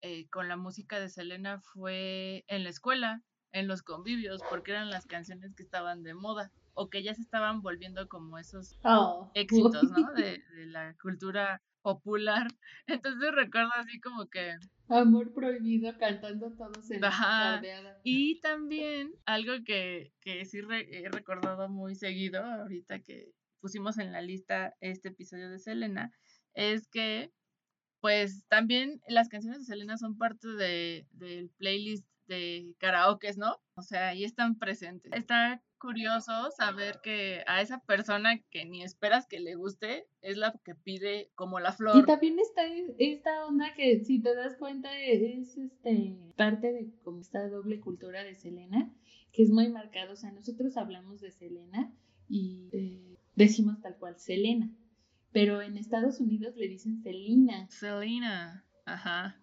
[0.01, 4.89] eh, con la música de Selena fue en la escuela, en los convivios, porque eran
[4.89, 9.31] las canciones que estaban de moda o que ya se estaban volviendo como esos oh,
[9.33, 10.13] éxitos, ¿no?
[10.13, 12.47] De, la cultura popular.
[12.87, 14.55] Entonces recuerdo así como que...
[14.89, 21.95] Amor prohibido cantando todos en la Y también algo que, que sí he recordado muy
[21.95, 26.11] seguido ahorita que pusimos en la lista este episodio de Selena,
[26.53, 27.31] es que
[28.07, 33.57] pues también las canciones de Selena son parte de, del playlist de karaoke, ¿no?
[33.75, 35.11] O sea, ahí están presentes.
[35.11, 40.57] Está curioso saber que a esa persona que ni esperas que le guste es la
[40.63, 41.97] que pide como la flor.
[41.97, 42.61] Y también está
[42.97, 48.23] esta onda que si te das cuenta es este parte de como esta doble cultura
[48.23, 48.89] de Selena,
[49.33, 50.13] que es muy marcado.
[50.13, 51.93] O sea, nosotros hablamos de Selena
[52.29, 54.71] y eh, decimos tal cual Selena
[55.31, 57.67] pero en Estados Unidos le dicen Selena.
[57.69, 59.39] Selena, ajá.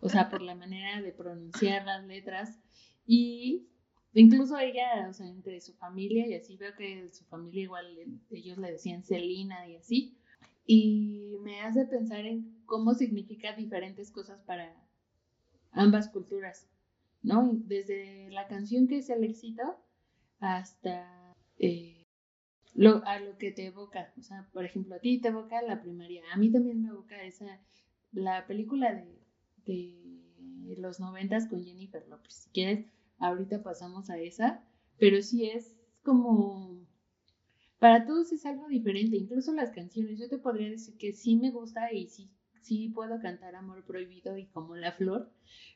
[0.00, 2.58] O sea, por la manera de pronunciar las letras.
[3.06, 3.68] Y
[4.14, 7.86] incluso ella, o sea, entre su familia y así, veo que su familia igual
[8.30, 10.18] ellos le decían Selena y así.
[10.66, 14.74] Y me hace pensar en cómo significa diferentes cosas para
[15.72, 16.68] ambas culturas,
[17.22, 17.50] ¿no?
[17.54, 19.62] Desde la canción que es el éxito
[20.40, 21.97] hasta eh,
[22.74, 24.12] lo, a lo que te evoca.
[24.18, 26.22] O sea, por ejemplo, a ti te evoca la primaria.
[26.32, 27.60] A mí también me evoca esa,
[28.12, 29.18] la película de,
[29.66, 32.34] de los noventas con Jennifer Lopez.
[32.34, 32.86] Si quieres,
[33.18, 34.64] ahorita pasamos a esa,
[34.98, 36.78] pero sí es como
[37.78, 40.18] para todos es algo diferente, incluso las canciones.
[40.18, 42.30] Yo te podría decir que sí me gusta y sí,
[42.62, 45.30] sí puedo cantar Amor Prohibido y Como la Flor,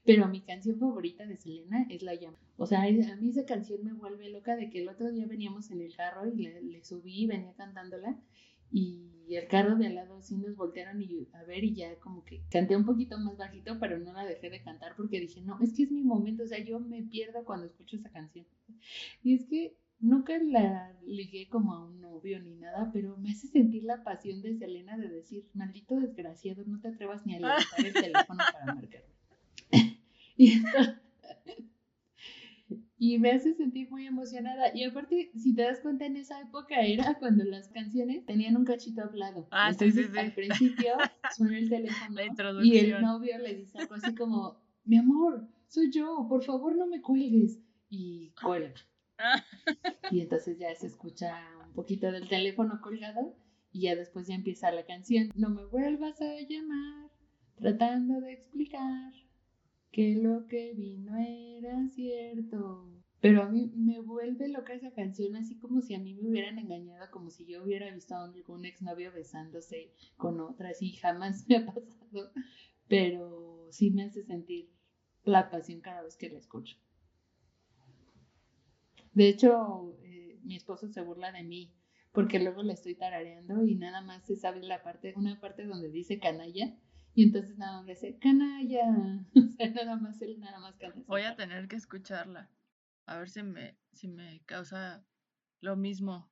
[0.05, 2.39] pero mi canción favorita de Selena es La Llama.
[2.57, 5.71] O sea, a mí esa canción me vuelve loca de que el otro día veníamos
[5.71, 8.19] en el carro y le, subí y venía cantándola
[8.71, 12.25] y el carro de al lado sí nos voltearon y, a ver y ya como
[12.25, 15.59] que canté un poquito más bajito, pero no la dejé de cantar porque dije, no,
[15.61, 18.47] es que es mi momento, o sea, yo me pierdo cuando escucho esa canción.
[19.23, 23.47] Y es que Nunca la ligué como a un novio ni nada, pero me hace
[23.47, 27.87] sentir la pasión de Selena de decir, maldito desgraciado, no te atrevas ni a levantar
[27.87, 29.13] el teléfono para marcarme.
[32.99, 34.75] y, me hace sentir muy emocionada.
[34.75, 38.65] Y aparte, si te das cuenta, en esa época era cuando las canciones tenían un
[38.65, 39.47] cachito hablado.
[39.53, 40.95] Ah, Entonces, al principio
[41.37, 42.21] suena el teléfono
[42.65, 46.89] y el novio le dice algo así como, mi amor, soy yo, por favor no
[46.89, 47.61] me cuelgues.
[47.89, 48.75] Y cuelga.
[50.11, 51.35] Y entonces ya se escucha
[51.67, 53.37] un poquito del teléfono colgado
[53.73, 55.31] y ya después ya empieza la canción.
[55.35, 57.11] No me vuelvas a llamar,
[57.57, 59.13] tratando de explicar
[59.91, 62.89] que lo que vi no era cierto.
[63.21, 66.59] Pero a mí me vuelve loca esa canción, así como si a mí me hubieran
[66.59, 71.59] engañado, como si yo hubiera visto a algún exnovio besándose con otras y jamás me
[71.59, 72.33] ha pasado.
[72.89, 74.71] Pero sí me hace sentir
[75.25, 76.77] la pasión cada vez que la escucho.
[79.13, 81.75] De hecho, eh, mi esposo se burla de mí
[82.13, 85.91] porque luego le estoy tarareando y nada más se sabe la parte, una parte donde
[85.91, 86.77] dice canalla
[87.15, 89.27] y entonces nada más dice canalla.
[89.35, 91.01] O sea, nada más él nada más canta.
[91.07, 92.51] Voy a tener que escucharla.
[93.07, 95.05] A ver si me, si me causa
[95.61, 96.31] lo mismo.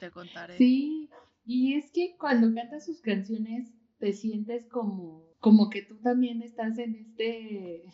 [0.00, 0.56] Te contaré.
[0.56, 1.10] Sí,
[1.44, 6.78] y es que cuando cantas sus canciones te sientes como, como que tú también estás
[6.78, 7.84] en este,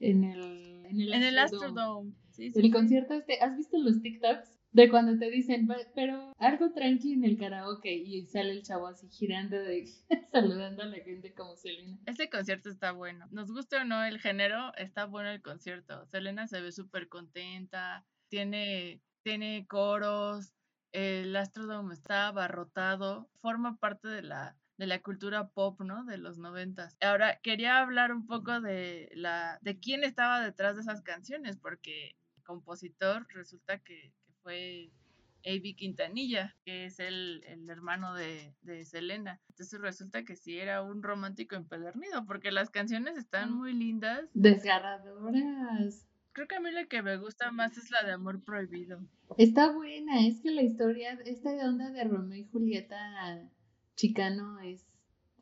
[0.00, 4.58] en el, en el, en el Astrodome el concierto este, ¿has visto los TikToks?
[4.72, 9.08] De cuando te dicen, pero algo tranqui en el karaoke y sale el chavo así
[9.08, 9.86] girando, de,
[10.32, 11.96] saludando a la gente como Selena.
[12.06, 13.28] Ese concierto está bueno.
[13.30, 16.06] Nos guste o no el género, está bueno el concierto.
[16.06, 20.52] Selena se ve súper contenta, tiene, tiene coros,
[20.90, 26.04] el Astrodome está abarrotado, forma parte de la, de la cultura pop, ¿no?
[26.04, 26.96] De los noventas.
[27.00, 32.16] Ahora, quería hablar un poco de la, de quién estaba detrás de esas canciones, porque
[32.44, 34.90] compositor resulta que, fue
[35.46, 35.74] A.B.
[35.74, 38.54] Quintanilla, que es el, hermano de,
[38.84, 39.40] Selena.
[39.48, 44.28] Entonces resulta que sí era un romántico empedernido, porque las canciones están muy lindas.
[44.34, 46.06] Desgarradoras.
[46.32, 49.00] Creo que a mí la que me gusta más es la de Amor Prohibido.
[49.38, 53.50] Está buena, es que la historia, esta de onda de Romeo y Julieta
[53.96, 54.84] chicano es,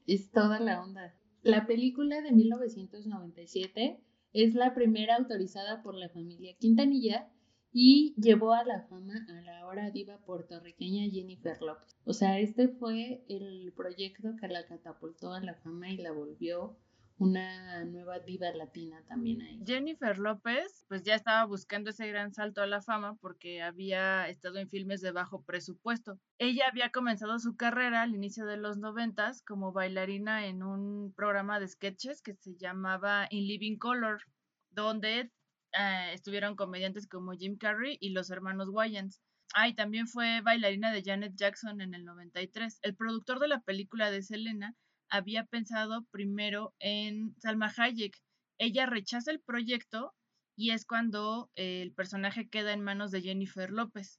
[0.06, 1.14] es toda la onda.
[1.42, 4.00] La película de 1997
[4.32, 7.28] es la primera autorizada por la familia Quintanilla
[7.72, 11.96] y llevó a la fama a la ahora diva puertorriqueña Jennifer Lopez.
[12.04, 16.76] O sea, este fue el proyecto que la catapultó a la fama y la volvió
[17.22, 19.60] una nueva diva latina también ahí.
[19.64, 24.58] Jennifer López, pues ya estaba buscando ese gran salto a la fama porque había estado
[24.58, 26.18] en filmes de bajo presupuesto.
[26.38, 31.60] Ella había comenzado su carrera al inicio de los noventas como bailarina en un programa
[31.60, 34.22] de sketches que se llamaba In Living Color,
[34.70, 35.30] donde
[35.78, 39.20] eh, estuvieron comediantes como Jim Carrey y los hermanos Wayans.
[39.54, 42.80] Ah, y también fue bailarina de Janet Jackson en el 93.
[42.82, 44.74] El productor de la película de Selena
[45.12, 48.16] había pensado primero en Salma Hayek.
[48.58, 50.14] Ella rechaza el proyecto
[50.56, 54.18] y es cuando el personaje queda en manos de Jennifer López.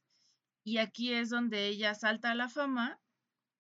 [0.64, 3.00] Y aquí es donde ella salta a la fama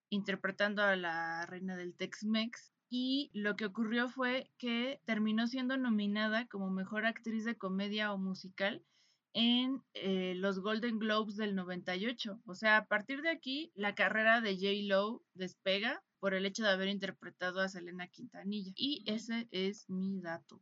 [0.09, 2.71] interpretando a la reina del Tex-Mex.
[2.87, 8.19] Y lo que ocurrió fue que terminó siendo nominada como mejor actriz de comedia o
[8.19, 8.85] musical
[9.33, 12.41] en eh, los Golden Globes del 98.
[12.45, 14.67] O sea, a partir de aquí, la carrera de J.
[14.83, 18.71] Lo despega por el hecho de haber interpretado a Selena Quintanilla.
[18.77, 20.61] Y ese es mi dato.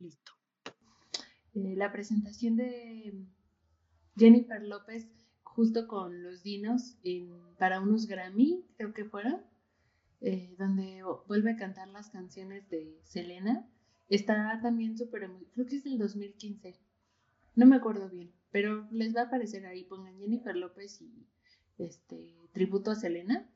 [0.00, 0.32] Listo.
[1.54, 3.14] Eh, la presentación de
[4.16, 5.06] Jennifer López
[5.44, 6.98] justo con los Dinos
[7.56, 9.40] para unos Grammy, creo que fueron,
[10.22, 13.70] eh, donde vuelve a cantar las canciones de Selena.
[14.08, 16.80] Está también súper, creo que es del 2015,
[17.54, 21.28] no me acuerdo bien, pero les va a aparecer ahí, pongan Jennifer López y
[21.78, 23.48] este tributo a Selena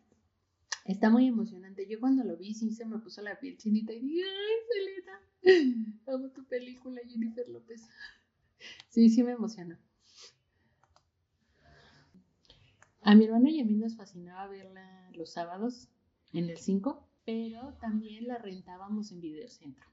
[0.84, 1.86] Está muy emocionante.
[1.88, 5.94] Yo cuando lo vi sí se me puso la piel chinita y dije, ay, Selena,
[6.06, 7.88] amo tu película, Jennifer López.
[8.88, 9.80] Sí, sí me emociona.
[13.00, 15.88] A mi hermana y a mí nos fascinaba verla los sábados
[16.32, 19.86] en el 5, pero también la rentábamos en Videocentro.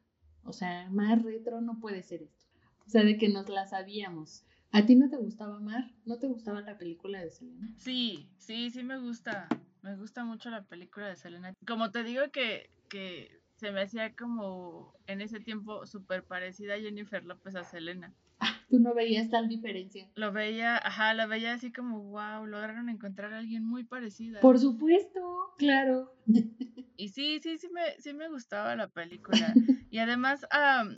[0.43, 2.45] O sea, más retro no puede ser esto.
[2.87, 4.45] sea, de que nos la sabíamos.
[4.71, 5.91] ¿A ti no te gustaba Mar?
[6.05, 7.73] ¿No te gustaba la película de Selena?
[7.77, 9.47] Sí, sí, sí me gusta.
[9.81, 11.53] Me gusta mucho la película de Selena.
[11.65, 16.79] Como te digo que, que se me hacía como en ese tiempo súper parecida a
[16.79, 18.13] Jennifer López a Selena.
[18.69, 20.09] Tú no veías tal diferencia.
[20.15, 24.39] Lo veía, ajá, la veía así como, wow, lograron encontrar a alguien muy parecida.
[24.39, 26.13] Por supuesto, claro.
[26.97, 29.53] Y sí, sí, sí me, sí me gustaba la película.
[29.91, 30.47] Y además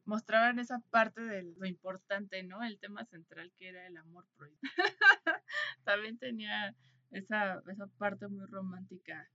[0.06, 2.62] mostraban esa parte de lo importante, ¿no?
[2.62, 4.62] El tema central que era el amor prohibido.
[5.84, 6.76] También tenía
[7.14, 9.30] esa, esa parte muy romántica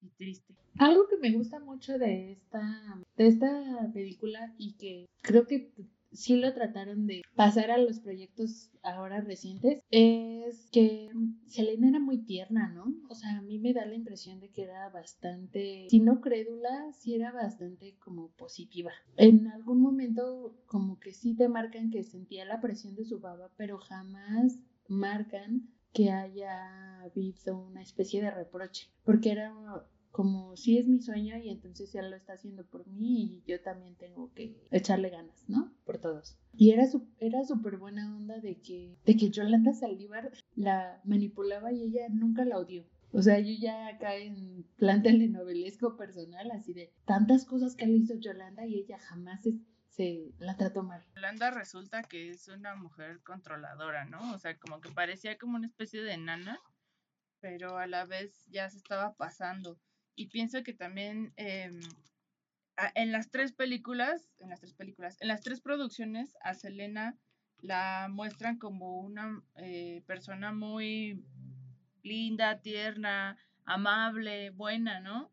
[0.00, 0.54] y triste.
[0.78, 5.72] Algo que me gusta mucho de esta, de esta película y que creo que
[6.12, 11.10] sí lo trataron de pasar a los proyectos ahora recientes es que
[11.46, 12.92] Selena era muy tierna, ¿no?
[13.08, 16.92] O sea, a mí me da la impresión de que era bastante, si no crédula,
[16.92, 18.92] sí era bastante como positiva.
[19.16, 23.50] En algún momento como que sí te marcan que sentía la presión de su baba,
[23.56, 29.52] pero jamás marcan que haya habido una especie de reproche, porque era
[30.12, 33.60] como si es mi sueño y entonces él lo está haciendo por mí y yo
[33.62, 35.72] también tengo que echarle ganas, ¿no?
[35.84, 36.36] Por todos.
[36.54, 36.84] Y era
[37.18, 42.44] era súper buena onda de que, de que Yolanda Saldívar la manipulaba y ella nunca
[42.44, 42.84] la odió.
[43.14, 47.98] O sea, yo ya acá en plan telenovelesco personal, así de tantas cosas que le
[47.98, 49.46] hizo Yolanda y ella jamás
[49.92, 51.04] se la trató mal.
[51.14, 54.32] Yolanda resulta que es una mujer controladora, ¿no?
[54.32, 56.58] O sea, como que parecía como una especie de nana,
[57.40, 59.78] pero a la vez ya se estaba pasando
[60.14, 61.80] y pienso que también em,
[62.94, 67.18] en las tres películas, en las tres películas, en las tres producciones a Selena
[67.60, 71.22] la muestran como una eh, persona muy
[72.02, 75.30] linda, tierna, amable, buena, ¿no?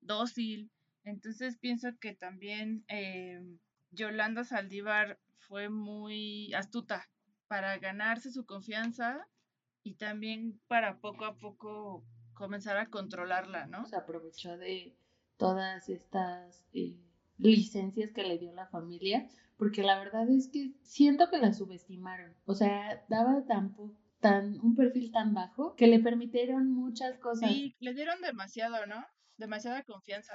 [0.00, 0.70] Dócil.
[1.04, 3.58] Entonces pienso que también em,
[3.96, 7.08] Yolanda Saldívar fue muy astuta
[7.48, 9.26] para ganarse su confianza
[9.82, 13.86] y también para poco a poco comenzar a controlarla, ¿no?
[13.86, 14.96] Se aprovechó de
[15.36, 16.98] todas estas eh,
[17.38, 22.34] licencias que le dio la familia, porque la verdad es que siento que la subestimaron,
[22.44, 23.74] o sea, daba tan
[24.20, 27.50] tan un perfil tan bajo que le permitieron muchas cosas.
[27.50, 29.04] Sí, le dieron demasiado, ¿no?
[29.38, 30.34] Demasiada confianza.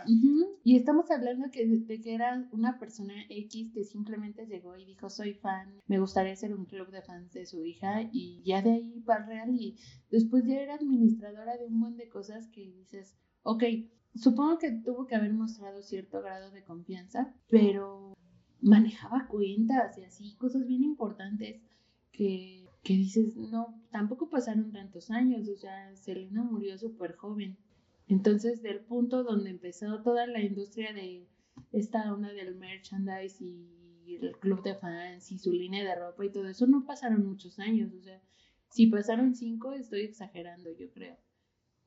[0.63, 5.09] Y estamos hablando que, de que era una persona X que simplemente llegó y dijo,
[5.09, 8.71] soy fan, me gustaría ser un club de fans de su hija y ya de
[8.71, 9.77] ahí para real y
[10.09, 13.63] después ya era administradora de un montón de cosas que dices, ok,
[14.15, 18.13] supongo que tuvo que haber mostrado cierto grado de confianza, pero
[18.61, 21.61] manejaba cuentas y así, cosas bien importantes
[22.11, 27.57] que, que dices, no, tampoco pasaron tantos años, o sea, Selena murió súper joven.
[28.11, 31.29] Entonces, del punto donde empezó toda la industria de
[31.71, 36.29] esta onda del merchandise y el club de fans y su línea de ropa y
[36.29, 37.93] todo eso, no pasaron muchos años.
[37.93, 38.21] O sea,
[38.69, 41.15] si pasaron cinco, estoy exagerando, yo creo.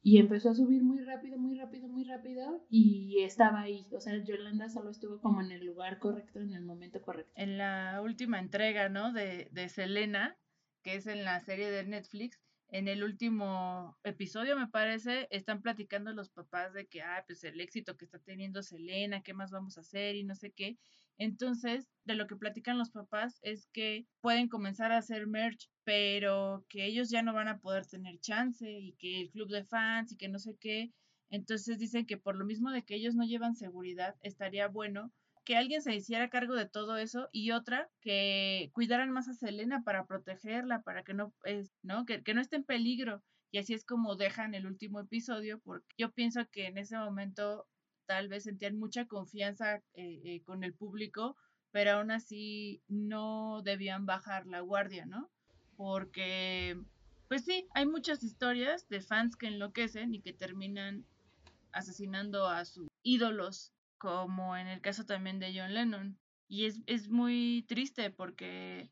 [0.00, 3.86] Y empezó a subir muy rápido, muy rápido, muy rápido y estaba ahí.
[3.92, 7.32] O sea, Yolanda solo estuvo como en el lugar correcto, en el momento correcto.
[7.36, 9.12] En la última entrega, ¿no?
[9.12, 10.38] De, de Selena,
[10.82, 12.43] que es en la serie de Netflix,
[12.74, 17.60] en el último episodio, me parece, están platicando los papás de que, ah, pues el
[17.60, 20.76] éxito que está teniendo Selena, qué más vamos a hacer y no sé qué.
[21.16, 26.66] Entonces, de lo que platican los papás es que pueden comenzar a hacer merch, pero
[26.68, 30.10] que ellos ya no van a poder tener chance y que el club de fans
[30.10, 30.90] y que no sé qué.
[31.30, 35.12] Entonces dicen que por lo mismo de que ellos no llevan seguridad, estaría bueno
[35.44, 39.82] que alguien se hiciera cargo de todo eso y otra que cuidaran más a Selena
[39.84, 41.34] para protegerla, para que no,
[41.82, 42.04] ¿no?
[42.06, 43.22] Que, no esté en peligro.
[43.50, 47.66] Y así es como dejan el último episodio, porque yo pienso que en ese momento
[48.06, 51.36] tal vez sentían mucha confianza eh, eh, con el público,
[51.70, 55.30] pero aún así no debían bajar la guardia, ¿no?
[55.76, 56.76] Porque,
[57.28, 61.06] pues sí, hay muchas historias de fans que enloquecen y que terminan
[61.72, 63.72] asesinando a sus ídolos
[64.04, 66.18] como en el caso también de John Lennon.
[66.46, 68.90] Y es, es muy triste porque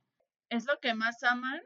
[0.49, 1.61] es lo que más aman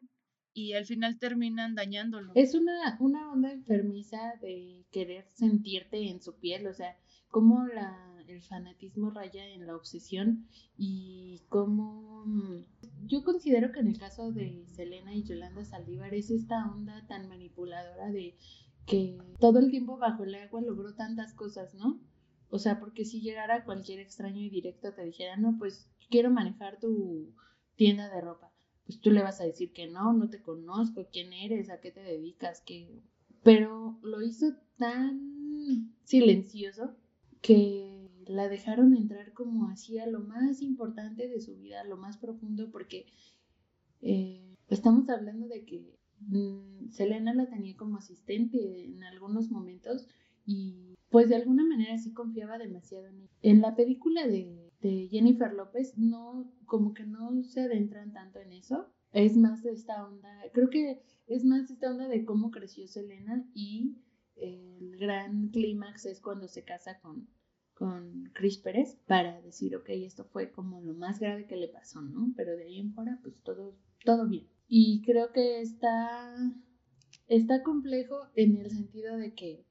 [0.53, 2.32] y al final terminan dañándolo.
[2.34, 7.97] Es una, una onda enfermiza de querer sentirte en su piel, o sea, cómo la,
[8.26, 12.64] el fanatismo raya en la obsesión y cómo mm,
[13.07, 17.28] yo considero que en el caso de Selena y Yolanda Saldívar es esta onda tan
[17.28, 18.34] manipuladora de
[18.86, 22.01] que todo el tiempo bajo el agua logró tantas cosas, ¿no?
[22.51, 26.78] O sea, porque si llegara cualquier extraño y directo te dijera, no, pues quiero manejar
[26.78, 27.34] tu
[27.74, 28.53] tienda de ropa,
[28.86, 31.90] pues tú le vas a decir que no, no te conozco, quién eres, a qué
[31.90, 33.03] te dedicas, que...
[33.42, 36.97] Pero lo hizo tan silencioso
[37.42, 42.70] que la dejaron entrar como hacía lo más importante de su vida, lo más profundo,
[42.70, 43.07] porque
[44.03, 50.07] eh, estamos hablando de que mm, Selena la tenía como asistente en algunos momentos
[50.44, 53.32] y pues de alguna manera sí confiaba demasiado en ella.
[53.42, 58.52] En la película de, de Jennifer López no, como que no se adentran tanto en
[58.52, 62.86] eso, es más de esta onda, creo que es más esta onda de cómo creció
[62.86, 63.96] Selena y
[64.36, 67.28] el gran clímax es cuando se casa con,
[67.74, 72.00] con Chris Pérez para decir, ok, esto fue como lo más grave que le pasó,
[72.00, 72.32] ¿no?
[72.36, 74.48] Pero de ahí en fuera, pues todo, todo bien.
[74.68, 76.34] Y creo que está,
[77.28, 79.66] está complejo en el sentido de que,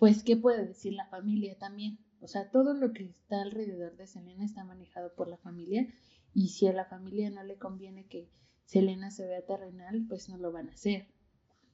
[0.00, 1.98] pues, ¿qué puede decir la familia también?
[2.22, 5.86] O sea, todo lo que está alrededor de Selena está manejado por la familia
[6.32, 8.30] y si a la familia no le conviene que
[8.64, 11.08] Selena se vea terrenal, pues no lo van a hacer.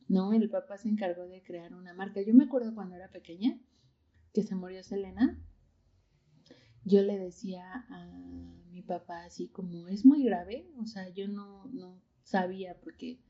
[0.09, 0.33] ¿No?
[0.33, 2.21] El papá se encargó de crear una marca.
[2.21, 3.61] Yo me acuerdo cuando era pequeña
[4.35, 5.41] que se murió Selena.
[6.85, 8.07] Yo le decía a
[8.73, 10.69] mi papá así como, es muy grave.
[10.81, 13.21] O sea, yo no, no sabía porque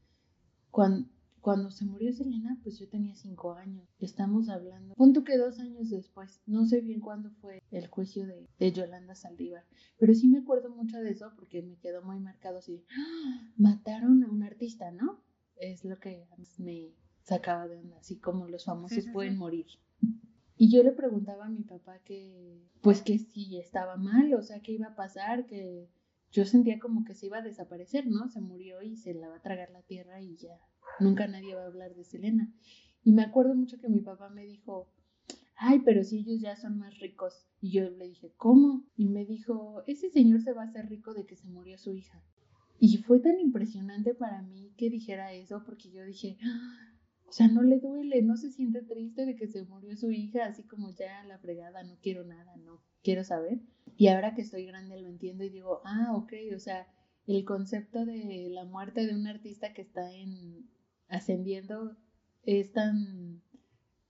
[0.71, 1.11] cuando,
[1.47, 3.89] cuando se murió Selena, pues yo tenía cinco años.
[4.01, 6.43] Estamos hablando, punto que dos años después.
[6.45, 9.63] No sé bien cuándo fue el juicio de, de Yolanda Saldívar.
[9.97, 12.85] Pero sí me acuerdo mucho de eso porque me quedó muy marcado así.
[12.91, 13.53] ¡Ah!
[13.57, 15.23] Mataron a un artista, ¿no?
[15.55, 16.27] Es lo que
[16.59, 19.67] me sacaba de onda, así como los famosos pueden morir.
[20.59, 24.63] Y yo le preguntaba a mi papá que, pues que si estaba mal, o sea,
[24.63, 25.91] qué iba a pasar, que
[26.37, 28.29] yo sentía como que se iba a desaparecer, ¿no?
[28.29, 30.61] Se murió y se la va a tragar la tierra y ya
[31.01, 32.53] Nunca nadie va a hablar de Selena.
[33.03, 34.91] Y me acuerdo mucho que mi papá me dijo,
[35.57, 37.47] ay, pero si ellos ya son más ricos.
[37.63, 38.85] Y yo le dije, ¿cómo?
[38.97, 41.95] Y me dijo, ese señor se va a hacer rico de que se murió su
[41.95, 42.23] hija.
[42.79, 46.93] Y fue tan impresionante para mí que dijera eso, porque yo dije, ah,
[47.27, 50.45] o sea, no le duele, no se siente triste de que se murió su hija,
[50.45, 53.61] así como ya la fregada, no quiero nada, no quiero saber.
[53.97, 56.87] Y ahora que estoy grande lo entiendo y digo, ah, ok, o sea,
[57.27, 60.69] el concepto de la muerte de un artista que está en,
[61.09, 61.97] ascendiendo
[62.43, 63.43] es tan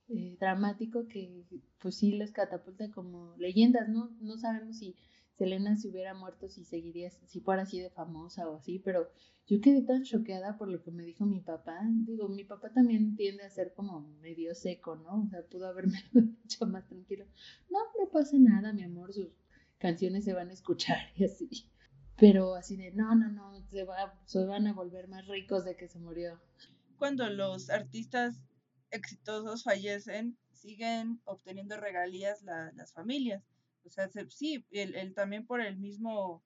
[0.09, 1.45] eh, dramático que
[1.79, 4.11] pues sí les catapulta como leyendas, ¿no?
[4.21, 4.97] No sabemos si
[5.37, 9.09] Selena se hubiera muerto, si seguiría, si fuera así de famosa o así, pero
[9.47, 11.79] yo quedé tan choqueada por lo que me dijo mi papá.
[12.07, 15.23] Digo, mi papá también tiende a ser como medio seco, ¿no?
[15.23, 15.99] O sea, pudo haberme
[16.45, 17.27] hecho más tranquilo.
[17.71, 19.29] No, no pasa nada, mi amor, sus
[19.79, 21.71] canciones se van a escuchar y así.
[22.19, 25.77] Pero así de, no, no, no, se, va, se van a volver más ricos de
[25.77, 26.41] que se murió
[26.97, 28.41] cuando los artistas
[28.91, 33.43] exitosos fallecen, siguen obteniendo regalías las familias.
[33.85, 36.45] O sea, sí, el, también por el mismo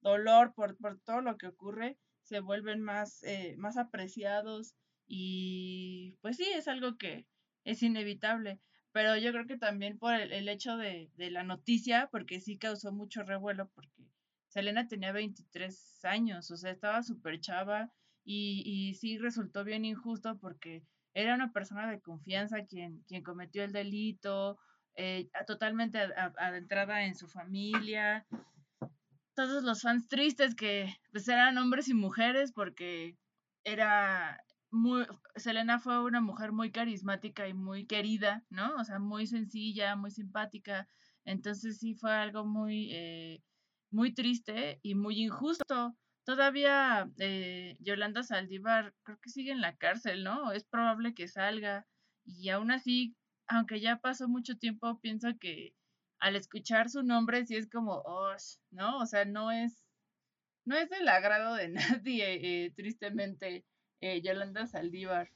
[0.00, 4.74] dolor, por, por, todo lo que ocurre, se vuelven más, eh, más apreciados
[5.06, 7.26] y pues sí, es algo que
[7.64, 8.60] es inevitable.
[8.92, 12.58] Pero yo creo que también por el, el hecho de, de, la noticia, porque sí
[12.58, 14.06] causó mucho revuelo, porque
[14.48, 17.90] Selena tenía 23 años, o sea, estaba súper chava,
[18.24, 20.84] y, y sí resultó bien injusto porque
[21.14, 24.58] era una persona de confianza quien, quien cometió el delito,
[24.94, 28.26] eh, totalmente adentrada en su familia.
[29.34, 33.16] Todos los fans tristes que pues eran hombres y mujeres porque
[33.64, 35.06] era muy,
[35.36, 38.74] Selena fue una mujer muy carismática y muy querida, ¿no?
[38.76, 40.88] O sea, muy sencilla, muy simpática.
[41.24, 43.42] Entonces sí fue algo muy, eh,
[43.90, 50.22] muy triste y muy injusto Todavía eh, Yolanda Saldívar creo que sigue en la cárcel,
[50.22, 50.52] ¿no?
[50.52, 51.86] Es probable que salga.
[52.24, 53.16] Y aún así,
[53.48, 55.74] aunque ya pasó mucho tiempo, pienso que
[56.20, 58.34] al escuchar su nombre sí es como, oh,
[58.70, 58.98] ¿no?
[58.98, 59.84] O sea, no es,
[60.64, 61.68] no es del agrado de
[62.04, 63.64] nadie, eh, tristemente,
[64.02, 65.30] eh, Yolanda Saldívar.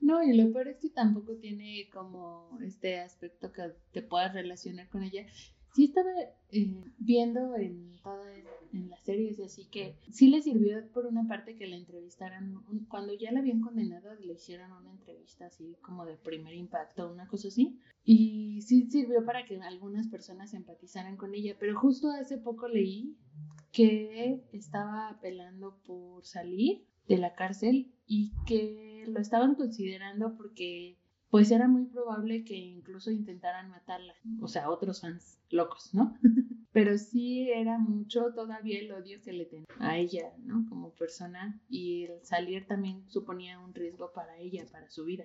[0.00, 4.88] No, y lo peor es que tampoco tiene como este aspecto que te puedas relacionar
[4.90, 5.26] con ella
[5.76, 6.10] sí estaba
[6.52, 8.26] eh, viendo en todas
[8.72, 12.62] en las series, así que sí le sirvió por una parte que la entrevistaran.
[12.88, 17.26] Cuando ya la habían condenado, le hicieron una entrevista así como de primer impacto, una
[17.26, 17.78] cosa así.
[18.04, 21.56] Y sí sirvió para que algunas personas empatizaran con ella.
[21.60, 23.14] Pero justo hace poco leí
[23.70, 30.98] que estaba apelando por salir de la cárcel y que lo estaban considerando porque
[31.30, 36.16] pues era muy probable que incluso intentaran matarla, o sea, otros fans locos, ¿no?
[36.72, 40.66] Pero sí era mucho todavía el odio que le tenía a ella, ¿no?
[40.68, 45.24] Como persona y el salir también suponía un riesgo para ella, para su vida.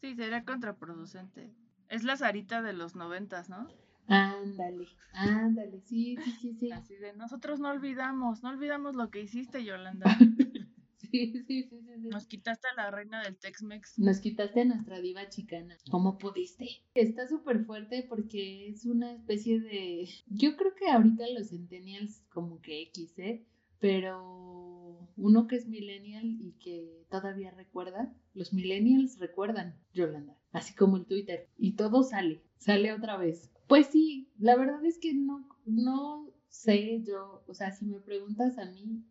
[0.00, 1.52] Sí, sería contraproducente.
[1.88, 3.68] Es la Sarita de los noventas, ¿no?
[4.08, 6.72] Ándale, ándale, sí, sí, sí, sí.
[6.72, 10.06] Así de, nosotros no olvidamos, no olvidamos lo que hiciste, Yolanda.
[11.12, 11.68] Sí, sí, sí.
[11.98, 13.98] Nos quitaste a la reina del Tex-Mex.
[13.98, 15.76] Nos quitaste a nuestra diva chicana.
[15.90, 16.66] ¿Cómo pudiste?
[16.94, 20.08] Está súper fuerte porque es una especie de...
[20.26, 23.46] Yo creo que ahorita los centennials como que X, ¿eh?
[23.78, 30.96] Pero uno que es millennial y que todavía recuerda, los millennials recuerdan Yolanda, así como
[30.96, 31.50] el Twitter.
[31.58, 33.52] Y todo sale, sale otra vez.
[33.68, 38.56] Pues sí, la verdad es que no, no sé yo, o sea, si me preguntas
[38.56, 39.04] a mí,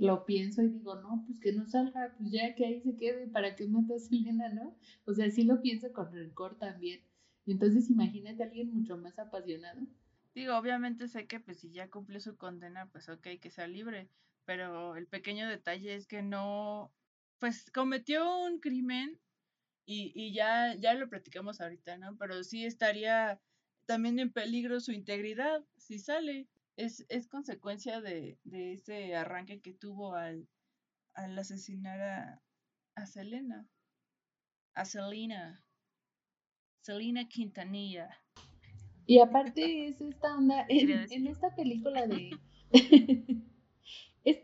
[0.00, 3.28] lo pienso y digo, no, pues que no salga, pues ya que ahí se quede,
[3.28, 4.78] ¿para que mate a Selena, no?
[5.04, 7.02] O sea, sí lo pienso con rencor también.
[7.46, 9.80] Entonces imagínate a alguien mucho más apasionado.
[10.34, 14.08] Digo, obviamente sé que pues si ya cumplió su condena, pues ok, que sea libre,
[14.44, 16.94] pero el pequeño detalle es que no,
[17.38, 19.20] pues cometió un crimen
[19.86, 22.16] y, y ya, ya lo platicamos ahorita, ¿no?
[22.16, 23.42] Pero sí estaría
[23.86, 29.72] también en peligro su integridad si sale es, es consecuencia de, de, ese arranque que
[29.72, 30.48] tuvo al,
[31.14, 32.42] al asesinar a,
[32.94, 33.68] a Selena.
[34.74, 35.64] A Selena.
[36.80, 38.08] Selena Quintanilla.
[39.06, 42.30] Y aparte es esta onda, en, en esta película de...
[44.24, 44.38] es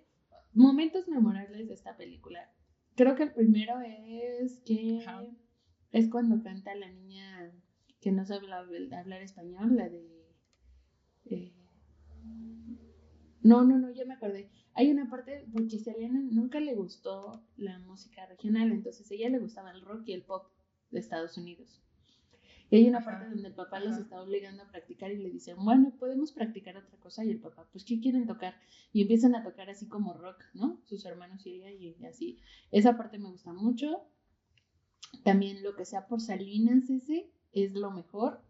[0.52, 2.52] momentos memorables de esta película.
[2.96, 5.22] Creo que el primero es que Ajá.
[5.92, 7.52] es cuando canta la niña
[8.00, 10.34] que no sabe hablar español, la de...
[11.26, 11.52] Eh,
[13.42, 14.50] no, no, no, ya me acordé.
[14.74, 19.28] Hay una parte, porque a Selena nunca le gustó la música regional, entonces a ella
[19.28, 20.48] le gustaba el rock y el pop
[20.90, 21.80] de Estados Unidos.
[22.70, 23.86] Y hay una ajá, parte donde el papá ajá.
[23.86, 27.24] los está obligando a practicar y le dicen, bueno, podemos practicar otra cosa.
[27.24, 28.56] Y el papá, pues, ¿qué quieren tocar?
[28.92, 30.80] Y empiezan a tocar así como rock, ¿no?
[30.84, 32.40] Sus hermanos y ella y así.
[32.72, 34.08] Esa parte me gusta mucho.
[35.22, 38.42] También lo que sea por Salinas ese es lo mejor.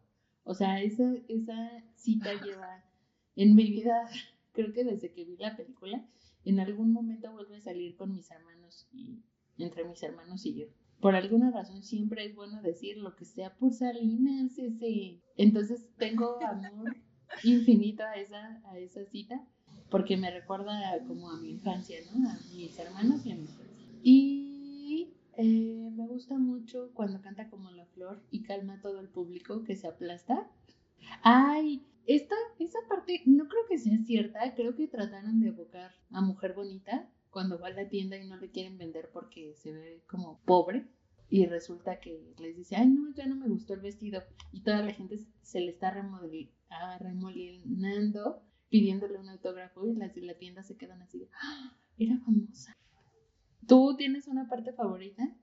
[0.44, 2.85] O sea, esa, esa cita lleva
[3.36, 4.08] en mi vida
[4.52, 6.04] creo que desde que vi la película,
[6.44, 9.22] en algún momento vuelve a salir con mis hermanos y
[9.58, 10.66] entre mis hermanos y yo.
[11.00, 15.20] Por alguna razón siempre es bueno decir lo que sea por Salinas, ese.
[15.36, 16.96] Entonces tengo amor
[17.44, 19.46] infinito a esa, a esa cita
[19.90, 22.28] porque me recuerda como a mi infancia, ¿no?
[22.28, 23.76] A mis hermanos y a mis padres.
[24.02, 29.08] Y eh, me gusta mucho cuando canta como la flor y calma a todo el
[29.08, 30.50] público que se aplasta.
[31.22, 36.20] Ay, esta, esa parte no creo que sea cierta, creo que trataron de evocar a
[36.20, 40.02] Mujer Bonita cuando va a la tienda y no le quieren vender porque se ve
[40.06, 40.86] como pobre
[41.28, 44.82] y resulta que les dice, ay no, ya no me gustó el vestido y toda
[44.82, 45.88] la gente se le está
[46.70, 51.76] ah, remolinando pidiéndole un autógrafo y las de la tienda se quedan así, ¡Ah!
[51.98, 52.76] era famosa.
[53.66, 55.36] ¿Tú tienes una parte favorita?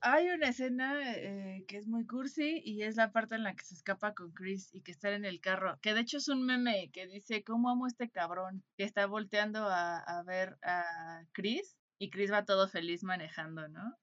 [0.00, 3.64] Hay una escena eh, que es muy cursi y es la parte en la que
[3.64, 6.46] se escapa con Chris y que está en el carro, que de hecho es un
[6.46, 8.62] meme que dice, ¿cómo amo este cabrón?
[8.76, 13.96] Que está volteando a, a ver a Chris y Chris va todo feliz manejando, ¿no?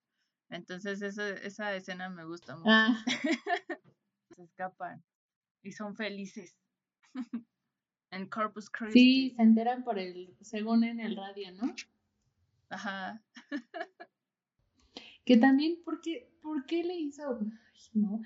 [0.50, 2.70] Entonces esa, esa escena me gusta mucho.
[2.70, 3.04] Ah.
[4.36, 5.04] se escapan
[5.64, 6.56] y son felices.
[8.12, 9.00] en Corpus Christi.
[9.00, 11.74] Sí, se enteran por el, según en el radio, ¿no?
[12.70, 13.22] Ajá.
[15.26, 17.40] Que también, ¿por qué, ¿por qué le hizo?
[17.94, 18.22] No.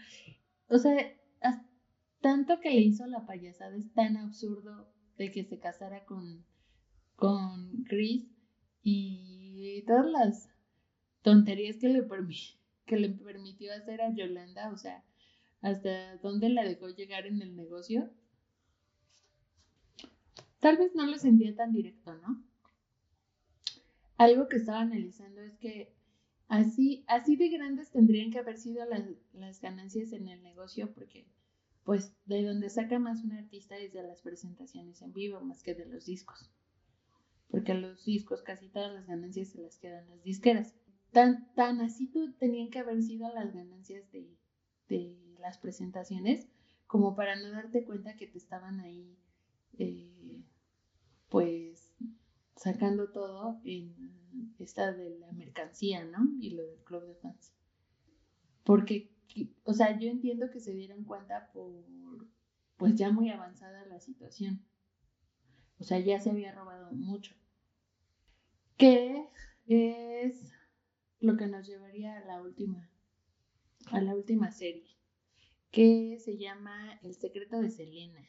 [0.68, 0.96] O sea,
[2.22, 6.46] tanto que le hizo la payasada es tan absurdo de que se casara con,
[7.16, 8.28] con Chris
[8.84, 10.50] y todas las
[11.22, 12.08] tonterías que le,
[12.86, 15.04] que le permitió hacer a Yolanda, o sea,
[15.62, 18.10] hasta dónde la dejó llegar en el negocio.
[20.60, 22.44] Tal vez no lo sentía tan directo, ¿no?
[24.18, 25.94] Algo que estaba analizando es que
[26.50, 31.28] Así, así de grandes tendrían que haber sido las, las ganancias en el negocio porque
[31.84, 35.76] pues de donde saca más un artista es de las presentaciones en vivo más que
[35.76, 36.52] de los discos.
[37.50, 40.76] Porque los discos casi todas las ganancias se las quedan las disqueras.
[41.12, 44.36] Tan, tan así tenían que haber sido las ganancias de,
[44.88, 46.48] de las presentaciones
[46.88, 49.18] como para no darte cuenta que te estaban ahí
[49.78, 50.44] eh,
[51.30, 51.92] pues
[52.56, 54.19] sacando todo en
[54.60, 56.30] esta de la mercancía, ¿no?
[56.40, 57.54] Y lo del club de fans.
[58.64, 59.12] Porque,
[59.64, 61.86] o sea, yo entiendo que se dieron cuenta por,
[62.78, 64.64] pues ya muy avanzada la situación.
[65.80, 67.34] O sea, ya se había robado mucho.
[68.78, 69.28] Que
[69.68, 70.52] es
[71.20, 72.90] lo que nos llevaría a la última,
[73.88, 74.88] a la última serie,
[75.72, 78.26] que se llama El secreto de Selena.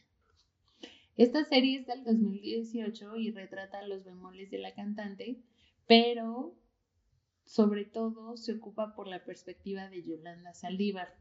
[1.17, 5.43] Esta serie es del 2018 y retrata los bemoles de la cantante
[5.91, 6.57] pero
[7.45, 11.19] sobre todo se ocupa por la perspectiva de Yolanda Saldívar,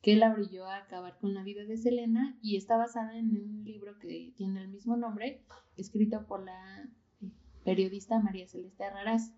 [0.00, 3.64] que la brilló a acabar con la vida de Selena y está basada en un
[3.64, 5.44] libro que tiene el mismo nombre,
[5.76, 6.88] escrito por la
[7.64, 9.32] periodista María Celeste Arraraz,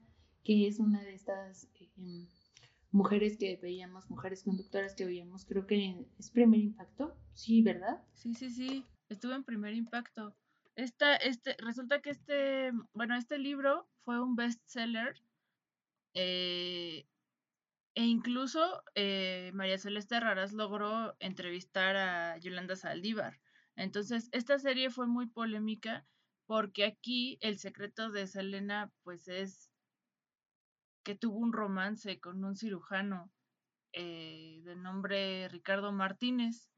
[0.45, 2.29] que es una de estas em,
[2.91, 8.05] mujeres que veíamos, mujeres conductoras que veíamos, creo que es primer impacto, sí, ¿verdad?
[8.13, 10.37] Sí, sí, sí, estuvo en primer impacto.
[10.79, 15.21] Esta, este, resulta que este, bueno, este libro fue un bestseller
[16.15, 17.05] eh,
[17.97, 23.41] e incluso eh, María Celeste Raras logró entrevistar a Yolanda Saldívar.
[23.75, 26.07] Entonces, esta serie fue muy polémica
[26.47, 29.73] porque aquí el secreto de Selena, pues es
[31.03, 33.33] que tuvo un romance con un cirujano
[33.93, 36.69] eh, de nombre Ricardo Martínez,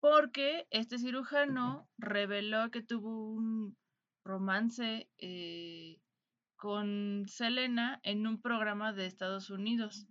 [0.00, 3.76] porque este cirujano reveló que tuvo un
[4.24, 6.00] romance eh,
[6.56, 10.06] con Selena en un programa de Estados Unidos,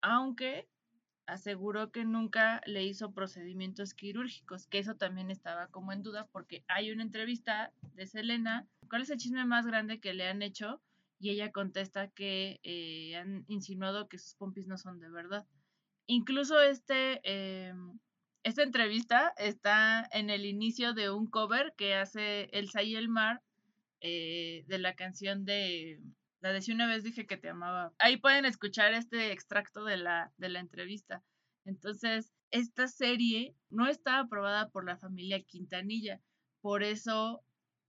[0.00, 0.68] aunque
[1.26, 6.64] aseguró que nunca le hizo procedimientos quirúrgicos, que eso también estaba como en duda porque
[6.68, 8.66] hay una entrevista de Selena.
[8.88, 10.80] ¿Cuál es el chisme más grande que le han hecho?
[11.20, 15.46] y ella contesta que eh, han insinuado que sus pompis no son de verdad.
[16.06, 17.74] Incluso este, eh,
[18.48, 23.42] esta entrevista está en el inicio de un cover que hace Elsa y el mar
[24.00, 26.00] eh, de la canción de
[26.40, 27.92] la de si una vez dije que te amaba.
[27.98, 31.22] Ahí pueden escuchar este extracto de la, de la entrevista.
[31.66, 36.20] Entonces, esta serie no está aprobada por la familia Quintanilla.
[36.62, 37.42] Por eso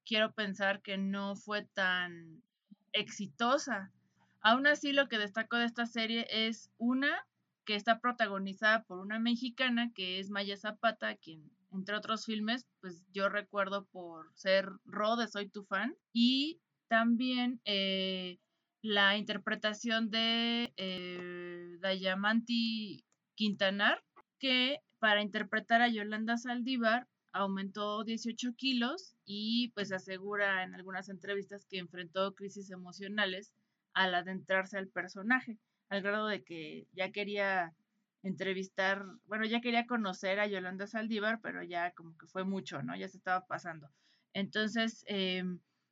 [0.06, 2.44] quiero pensar que no fue tan
[2.92, 3.94] exitosa.
[4.42, 7.26] Aún así, lo que destaco de esta serie es una
[7.70, 13.06] que está protagonizada por una mexicana que es Maya Zapata, quien entre otros filmes, pues
[13.14, 18.40] yo recuerdo por ser Ro de Soy tu fan, y también eh,
[18.82, 23.06] la interpretación de eh, Dayamanti
[23.36, 24.04] Quintanar,
[24.40, 31.68] que para interpretar a Yolanda Saldívar aumentó 18 kilos y pues asegura en algunas entrevistas
[31.70, 33.54] que enfrentó crisis emocionales
[33.94, 35.60] al adentrarse al personaje,
[35.90, 37.74] al grado de que ya quería
[38.24, 42.96] entrevistar, bueno, ya quería conocer a Yolanda Saldívar, pero ya como que fue mucho, ¿no?
[42.96, 43.90] Ya se estaba pasando.
[44.34, 45.44] Entonces, eh,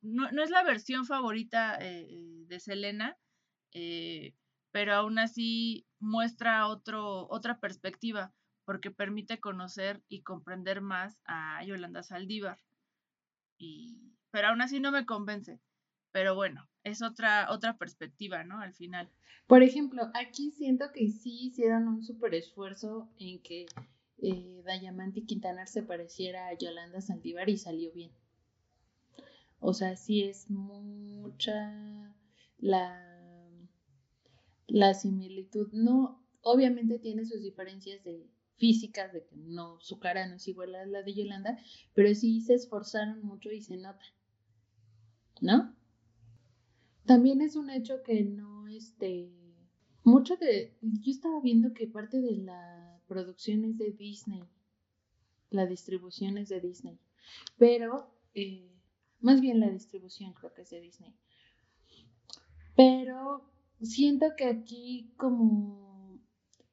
[0.02, 3.16] no, es la versión favorita eh, de Selena,
[3.72, 4.34] eh,
[4.70, 8.32] pero aún así muestra otro, otra perspectiva
[8.64, 12.58] porque permite conocer y comprender más a Yolanda Saldívar.
[13.58, 15.58] Y, pero aún así no me convence.
[16.12, 18.60] Pero bueno, es otra, otra perspectiva, ¿no?
[18.60, 19.10] Al final.
[19.46, 23.66] Por ejemplo, aquí siento que sí hicieron un súper esfuerzo en que
[24.18, 28.12] eh, Dayamanti Quintanar se pareciera a Yolanda Saldívar y salió bien.
[29.60, 32.14] O sea, sí es mucha
[32.58, 33.50] la,
[34.66, 35.68] la similitud.
[35.72, 38.28] No, obviamente tiene sus diferencias de,
[38.58, 41.58] físicas, de que no, su cara no es igual a la de Yolanda,
[41.94, 44.04] pero sí se esforzaron mucho y se nota,
[45.40, 45.74] ¿no?
[47.08, 49.32] También es un hecho que no, este,
[50.04, 54.44] mucho de, yo estaba viendo que parte de la producción es de Disney,
[55.48, 56.98] la distribución es de Disney,
[57.56, 58.70] pero, eh,
[59.20, 61.14] más bien la distribución creo que es de Disney,
[62.76, 63.42] pero
[63.80, 66.20] siento que aquí como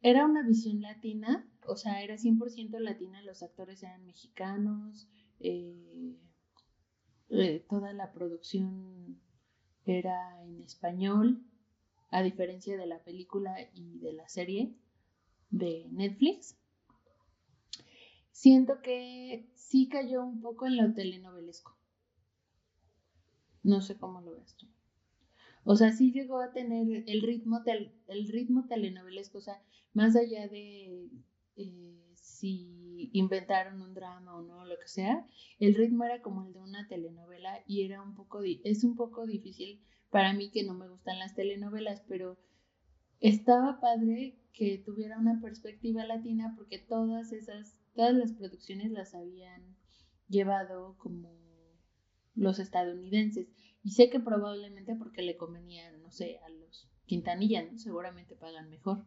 [0.02, 5.08] era una visión latina, o sea, era 100% latina, los actores eran mexicanos,
[5.40, 6.18] eh,
[7.30, 9.22] eh, toda la producción
[9.86, 11.44] era en español,
[12.12, 14.74] a diferencia de la película y de la serie
[15.50, 16.58] de Netflix.
[18.32, 21.76] Siento que sí cayó un poco en lo telenovelesco.
[23.64, 24.68] No sé cómo lo ves tú.
[25.64, 29.64] O sea, sí llegó a tener el ritmo, el ritmo telenovelesco, o sea,
[29.94, 31.10] más allá de
[31.56, 32.05] eh,
[32.36, 35.26] si inventaron un drama o no, lo que sea,
[35.60, 39.26] el ritmo era como el de una telenovela y era un poco, es un poco
[39.26, 42.38] difícil para mí que no me gustan las telenovelas, pero
[43.20, 49.76] estaba padre que tuviera una perspectiva latina porque todas esas, todas las producciones las habían
[50.28, 51.34] llevado como
[52.34, 53.48] los estadounidenses.
[53.84, 59.06] Y sé que probablemente porque le convenían, no sé, a los Quintanilla, Seguramente pagan mejor.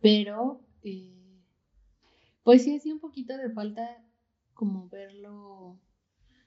[0.00, 1.19] Pero, eh,
[2.42, 4.02] pues sí, hacía un poquito de falta
[4.54, 5.80] como verlo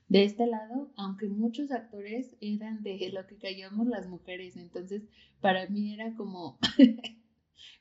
[0.07, 5.03] de este lado, aunque muchos actores eran de lo que callamos las mujeres, entonces
[5.41, 6.59] para mí era como,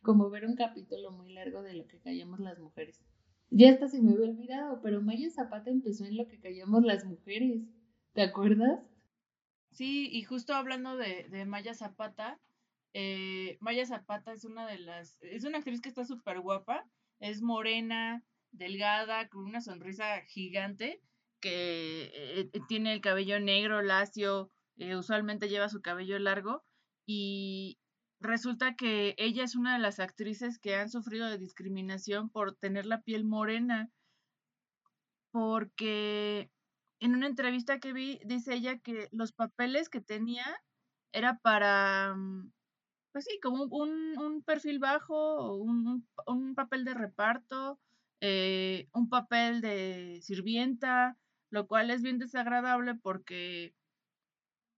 [0.02, 3.02] como ver un capítulo muy largo de lo que callamos las mujeres.
[3.50, 7.04] Ya hasta se me había olvidado, pero Maya Zapata empezó en lo que callamos las
[7.04, 7.60] mujeres,
[8.14, 8.80] ¿te acuerdas?
[9.72, 12.40] Sí, y justo hablando de, Maya Zapata,
[12.94, 16.88] eh, Maya Zapata es una de las, es una actriz que está súper guapa,
[17.22, 21.00] es morena, delgada, con una sonrisa gigante,
[21.40, 26.64] que eh, tiene el cabello negro, lacio, eh, usualmente lleva su cabello largo
[27.06, 27.78] y
[28.20, 32.86] resulta que ella es una de las actrices que han sufrido de discriminación por tener
[32.86, 33.88] la piel morena,
[35.30, 36.50] porque
[36.98, 40.44] en una entrevista que vi dice ella que los papeles que tenía
[41.12, 42.52] era para, mm,
[43.12, 47.78] pues sí, como un, perfil bajo, un, un, papel de reparto,
[48.20, 51.18] eh, un papel de sirvienta,
[51.50, 53.74] lo cual es bien desagradable porque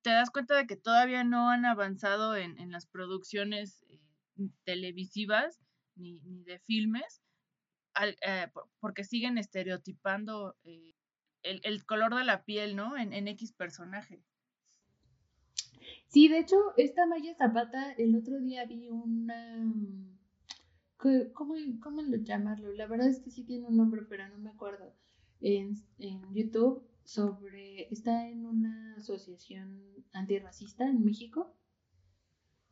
[0.04, 4.00] te das cuenta de que todavía no han avanzado en, las producciones eh,
[4.64, 5.60] televisivas
[5.96, 7.22] ni, de filmes,
[8.02, 8.48] eh,
[8.80, 10.94] porque siguen estereotipando eh,
[11.42, 12.98] el, color de la piel, ¿no?
[12.98, 14.22] En, X personaje.
[16.14, 19.74] Sí, de hecho, esta Maya Zapata, el otro día vi una...
[21.32, 22.72] ¿Cómo, cómo llamarlo?
[22.72, 24.94] La verdad es que sí tiene un nombre, pero no me acuerdo.
[25.40, 31.52] En, en YouTube sobre, está en una asociación antirracista en México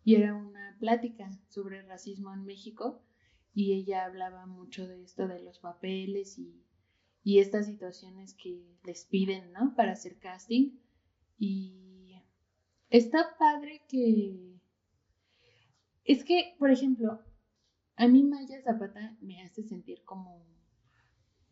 [0.04, 3.02] y era una plática sobre racismo en México
[3.54, 6.62] y ella hablaba mucho de esto de los papeles y,
[7.24, 9.74] y estas situaciones que les piden, ¿no?
[9.74, 10.78] Para hacer casting
[11.40, 11.81] y
[12.92, 14.60] está padre que
[16.04, 17.20] es que, por ejemplo,
[17.96, 20.44] a mí Maya Zapata me hace sentir como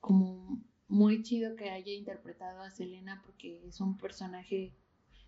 [0.01, 4.74] como muy chido que haya interpretado a Selena porque es un personaje,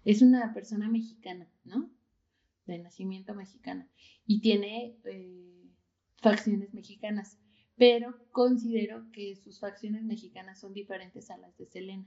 [0.04, 1.90] es una persona mexicana, ¿no?
[2.66, 3.88] De nacimiento mexicana.
[4.26, 5.70] Y tiene eh,
[6.16, 7.38] facciones mexicanas,
[7.76, 12.06] pero considero que sus facciones mexicanas son diferentes a las de Selena.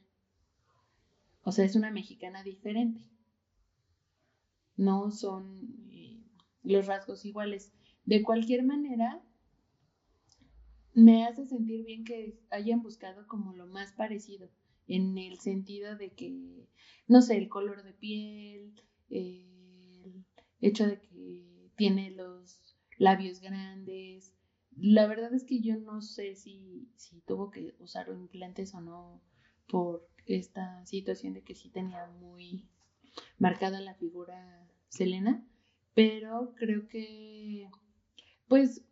[1.43, 3.01] O sea, es una mexicana diferente.
[4.77, 6.21] No son eh,
[6.63, 7.73] los rasgos iguales.
[8.05, 9.23] De cualquier manera,
[10.93, 14.49] me hace sentir bien que hayan buscado como lo más parecido,
[14.87, 16.67] en el sentido de que,
[17.07, 20.25] no sé, el color de piel, el
[20.61, 24.33] hecho de que tiene los labios grandes.
[24.77, 29.21] La verdad es que yo no sé si, si tuvo que usar implantes o no
[29.67, 32.69] por esta situación de que sí tenía muy
[33.37, 35.45] marcada la figura Selena,
[35.93, 37.69] pero creo que
[38.47, 38.83] pues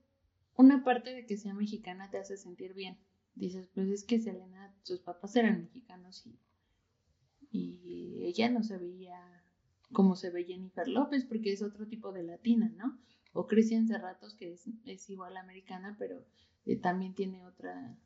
[0.55, 2.97] una parte de que sea mexicana te hace sentir bien.
[3.35, 6.39] Dices, pues es que Selena, sus papás eran mexicanos y,
[7.51, 9.43] y ella no se veía
[9.93, 12.99] como se ve Jennifer López porque es otro tipo de latina, ¿no?
[13.31, 16.25] O Cristian Cerratos, que es, es igual americana, pero
[16.65, 17.97] eh, también tiene otra,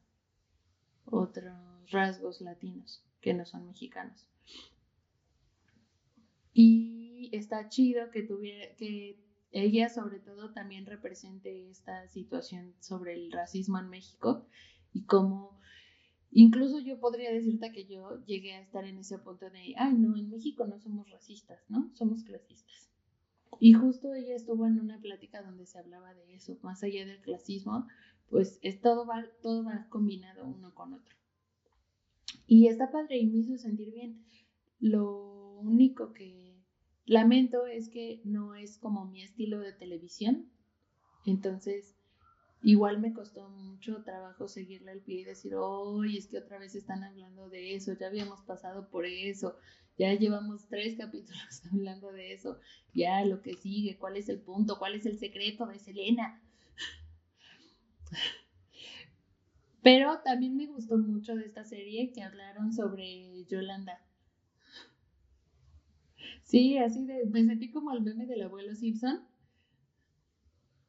[1.05, 4.27] otros rasgos latinos que no son mexicanos.
[6.59, 9.15] Y está chido que tuviera, que
[9.51, 14.43] ella sobre todo también represente esta situación sobre el racismo en México
[14.91, 15.59] y cómo
[16.31, 20.17] incluso yo podría decirte que yo llegué a estar en ese punto de, ay, no,
[20.17, 21.91] en México no somos racistas, ¿no?
[21.93, 22.89] Somos clasistas.
[23.59, 27.21] Y justo ella estuvo en una plática donde se hablaba de eso, más allá del
[27.21, 27.85] clasismo,
[28.31, 31.15] pues es, todo, va, todo va combinado uno con otro.
[32.47, 34.25] Y está padre y me hizo sentir bien.
[34.79, 36.46] Lo único que
[37.07, 40.51] Lamento es que no es como mi estilo de televisión,
[41.25, 41.95] entonces
[42.61, 46.75] igual me costó mucho trabajo seguirle al pie y decir, oye, es que otra vez
[46.75, 49.55] están hablando de eso, ya habíamos pasado por eso,
[49.97, 52.59] ya llevamos tres capítulos hablando de eso,
[52.93, 56.41] ya lo que sigue, cuál es el punto, cuál es el secreto de Selena.
[59.81, 64.01] Pero también me gustó mucho de esta serie que hablaron sobre Yolanda.
[66.47, 69.23] Sí, así de, me sentí como el meme del abuelo Simpson.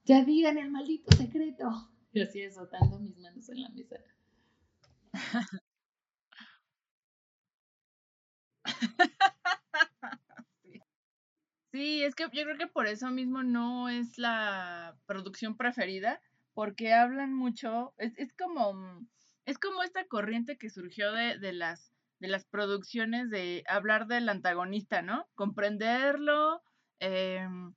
[0.07, 1.89] Ya digan el maldito secreto.
[2.13, 3.97] Y así azotando mis manos en la mesa.
[11.73, 16.21] Sí, es que yo creo que por eso mismo no es la producción preferida,
[16.55, 19.07] porque hablan mucho, es, es como,
[19.45, 24.29] es como esta corriente que surgió de, de las de las producciones de hablar del
[24.29, 25.29] antagonista, ¿no?
[25.35, 26.63] Comprenderlo,
[27.01, 27.75] em,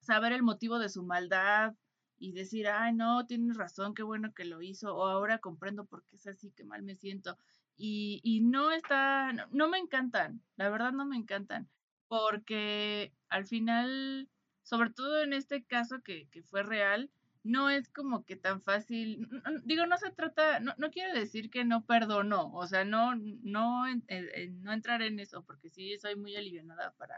[0.00, 1.74] saber el motivo de su maldad
[2.18, 6.04] y decir, ay, no, tienes razón, qué bueno que lo hizo, o ahora comprendo por
[6.06, 7.36] qué es así, qué mal me siento.
[7.76, 11.68] Y, y no está, no, me encantan, la verdad no me encantan,
[12.08, 14.28] porque al final,
[14.62, 17.10] sobre todo en este caso que, que fue real,
[17.44, 19.28] no es como que tan fácil,
[19.64, 23.84] digo, no se trata, no, no quiero decir que no perdono, o sea, no, no,
[23.86, 27.16] no entrar en eso, porque sí soy muy alivianada para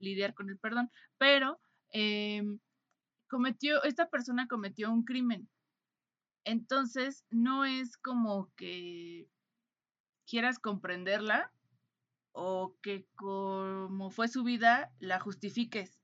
[0.00, 1.60] lidiar con el perdón, pero
[1.92, 2.58] em,
[3.28, 5.48] cometió, esta persona cometió un crimen.
[6.44, 9.28] Entonces, no es como que
[10.26, 11.52] quieras comprenderla,
[12.32, 15.99] o que como fue su vida la justifiques.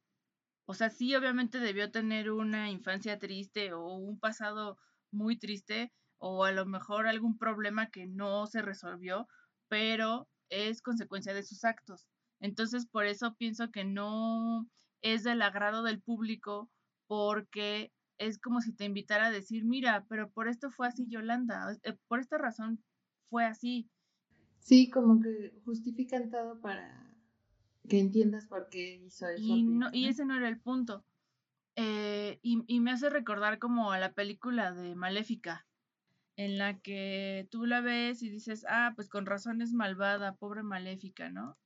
[0.66, 4.78] O sea, sí, obviamente debió tener una infancia triste o un pasado
[5.12, 9.28] muy triste o a lo mejor algún problema que no se resolvió,
[9.68, 12.06] pero es consecuencia de sus actos.
[12.40, 14.68] Entonces, por eso pienso que no
[15.02, 16.70] es del agrado del público
[17.06, 21.76] porque es como si te invitara a decir, mira, pero por esto fue así Yolanda,
[21.82, 22.82] eh, por esta razón
[23.30, 23.88] fue así.
[24.58, 27.05] Sí, como que justifican todo para
[27.86, 29.42] que entiendas por qué hizo eso.
[29.42, 31.04] Y, no, y ese no era el punto.
[31.76, 35.66] Eh, y, y, me hace recordar como a la película de Maléfica,
[36.36, 40.62] en la que tú la ves y dices, ah, pues con razón es malvada, pobre
[40.62, 41.58] Maléfica, ¿no?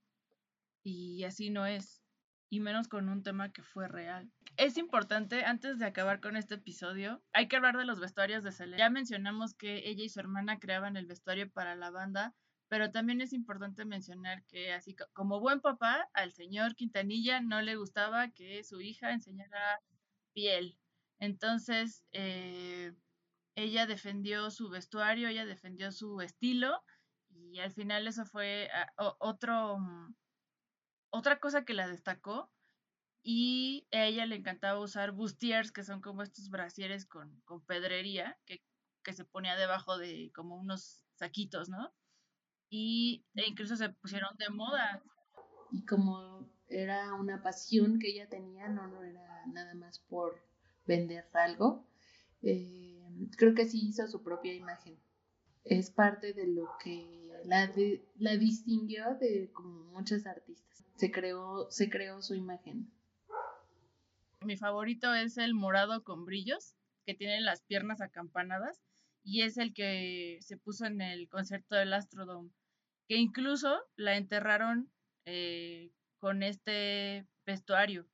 [0.82, 2.02] Y así no es,
[2.48, 6.56] y menos con un tema que fue real es importante, antes de acabar con este
[6.56, 8.76] episodio, hay que hablar de los vestuarios de Selena.
[8.76, 12.34] Ya mencionamos que ella y su hermana creaban el vestuario para la banda,
[12.70, 17.74] pero también es importante mencionar que así como buen papá, al señor Quintanilla no le
[17.74, 19.80] gustaba que su hija enseñara
[20.32, 20.78] piel.
[21.18, 22.94] Entonces, eh,
[23.56, 26.80] ella defendió su vestuario, ella defendió su estilo
[27.30, 30.14] y al final eso fue ah, otro, mm,
[31.10, 32.52] otra cosa que la destacó
[33.24, 38.38] y a ella le encantaba usar bustiers, que son como estos brasieres con, con pedrería,
[38.46, 38.62] que,
[39.02, 41.92] que, se ponía debajo de como unos saquitos, ¿no?
[42.70, 45.02] Y e incluso se pusieron de moda.
[45.72, 50.40] Y como era una pasión que ella tenía, no, no era nada más por
[50.86, 51.84] vender algo,
[52.42, 53.02] eh,
[53.36, 54.98] creo que sí hizo su propia imagen.
[55.64, 57.70] Es parte de lo que la,
[58.18, 60.84] la distinguió de como muchos artistas.
[60.96, 62.90] Se creó, se creó su imagen.
[64.42, 68.80] Mi favorito es el morado con brillos, que tiene las piernas acampanadas,
[69.22, 72.50] y es el que se puso en el concierto del Astrodome,
[73.10, 74.88] que incluso la enterraron
[75.24, 75.90] eh,
[76.20, 78.06] con este vestuario.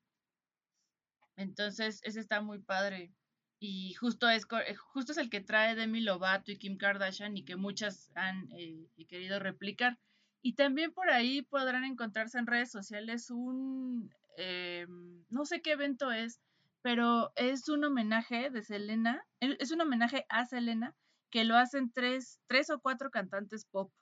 [1.36, 3.12] Entonces, ese está muy padre.
[3.61, 4.47] Y justo es,
[4.94, 8.88] justo es el que trae Demi Lovato y Kim Kardashian y que muchas han eh,
[9.07, 9.99] querido replicar.
[10.40, 14.86] Y también por ahí podrán encontrarse en redes sociales un eh,
[15.28, 16.40] no sé qué evento es,
[16.80, 20.94] pero es un homenaje de Selena, e, es un homenaje a Selena
[21.28, 23.92] que lo hacen tres, tres o cuatro cantantes pop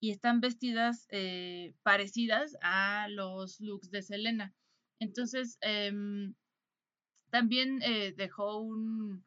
[0.00, 4.54] y están vestidas eh, parecidas a los looks de Selena.
[5.00, 6.34] Entonces, em,
[7.30, 9.24] también eh, dejó un,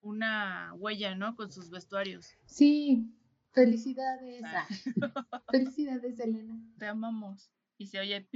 [0.00, 1.34] una huella, ¿no?
[1.36, 2.36] Con sus vestuarios.
[2.46, 3.06] Sí,
[3.52, 4.42] felicidades.
[4.44, 4.66] Ah.
[5.50, 6.60] felicidades, Selena.
[6.78, 7.50] Te amamos.
[7.78, 8.28] Y se oye.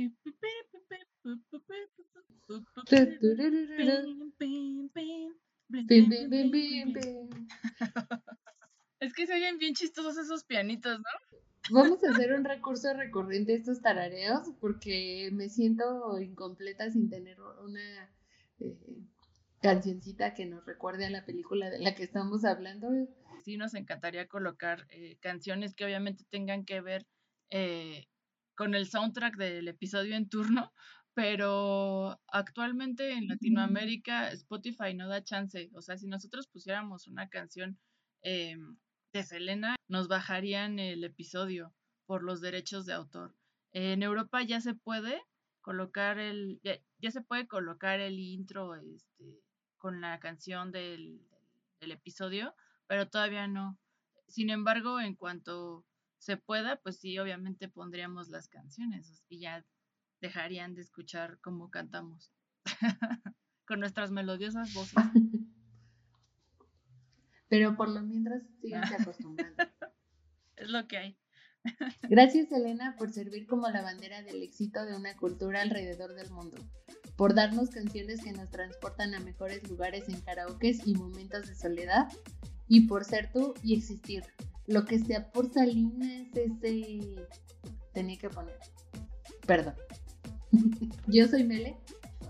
[8.99, 11.39] Es que se oyen bien chistosos esos pianitos, ¿no?
[11.71, 18.11] Vamos a hacer un recurso recurrente estos tarareos porque me siento incompleta sin tener una
[18.61, 18.77] eh,
[19.61, 22.89] cancioncita que nos recuerde a la película de la que estamos hablando.
[23.45, 27.07] Sí, nos encantaría colocar eh, canciones que obviamente tengan que ver
[27.51, 28.07] eh,
[28.55, 30.73] con el soundtrack del episodio en turno,
[31.15, 35.71] pero actualmente en Latinoamérica Spotify no da chance.
[35.75, 37.79] O sea, si nosotros pusiéramos una canción
[38.23, 38.77] em,
[39.13, 41.73] de Selena, nos bajarían el episodio
[42.07, 43.35] por los derechos de autor.
[43.73, 45.23] En Europa ya se puede
[45.61, 49.43] colocar el, ya, se puede colocar el intro este,
[49.79, 51.21] con la canción del,
[51.81, 52.55] del episodio,
[52.87, 53.79] pero todavía no.
[54.29, 55.85] Sin embargo, en cuanto
[56.19, 59.65] se pueda, pues sí, obviamente pondríamos las canciones y ya
[60.21, 62.33] dejarían de escuchar cómo cantamos
[63.67, 64.97] con nuestras melodiosas voces.
[67.49, 69.65] Pero por lo mientras siguen acostumbrando.
[70.67, 71.19] Es lo que hay.
[72.09, 76.59] Gracias, Elena, por servir como la bandera del éxito de una cultura alrededor del mundo,
[77.17, 82.09] por darnos canciones que nos transportan a mejores lugares en karaokes y momentos de soledad,
[82.69, 84.25] y por ser tú y existir.
[84.67, 87.27] Lo que sea por Salinas, ese
[87.93, 88.59] tenía que poner.
[89.47, 89.75] Perdón.
[91.07, 91.77] Yo soy Mele.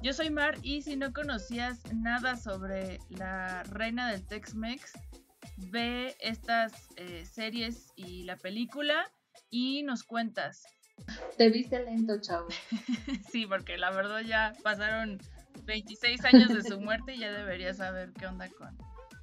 [0.03, 4.93] Yo soy Mar y si no conocías nada sobre la reina del Tex-Mex,
[5.57, 9.11] ve estas eh, series y la película
[9.51, 10.65] y nos cuentas.
[11.37, 12.49] Te viste lento, chavo.
[13.31, 15.19] sí, porque la verdad ya pasaron
[15.65, 18.77] 26 años de su muerte y ya deberías saber qué onda con,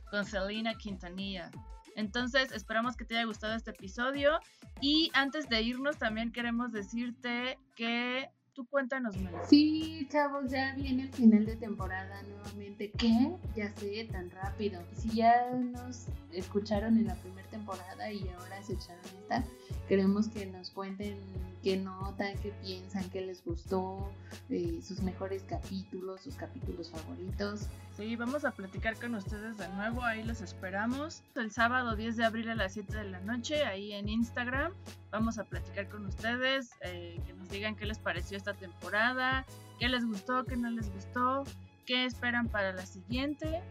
[0.10, 1.50] con Selena Quintanilla.
[1.96, 4.40] Entonces, esperamos que te haya gustado este episodio.
[4.82, 9.34] Y antes de irnos, también queremos decirte que Tú cuéntanos, Mel.
[9.50, 12.92] Sí, chavos, ya viene el final de temporada nuevamente.
[12.92, 13.32] ¿Qué?
[13.56, 14.82] Ya sé, tan rápido.
[14.96, 19.44] Si ya nos escucharon en la primera temporada y ahora se echaron esta,
[19.88, 21.18] Queremos que nos cuenten
[21.62, 24.10] qué notan, qué piensan, qué les gustó,
[24.50, 27.68] eh, sus mejores capítulos, sus capítulos favoritos.
[27.98, 31.22] Sí, vamos a platicar con ustedes de nuevo, ahí los esperamos.
[31.36, 34.72] El sábado 10 de abril a las 7 de la noche, ahí en Instagram,
[35.14, 39.46] vamos a platicar con ustedes, eh, que nos digan qué les pareció esta temporada,
[39.80, 41.44] qué les gustó, qué no les gustó,
[41.86, 43.62] qué esperan para la siguiente.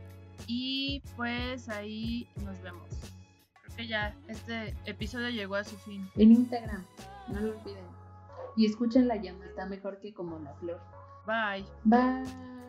[0.46, 2.88] Y pues ahí nos vemos.
[3.64, 6.08] Creo que ya este episodio llegó a su fin.
[6.14, 6.84] En Instagram,
[7.28, 7.84] no lo olviden.
[8.56, 10.80] Y escuchen la llama, está mejor que como la flor.
[11.26, 11.64] Bye.
[11.84, 12.61] Bye.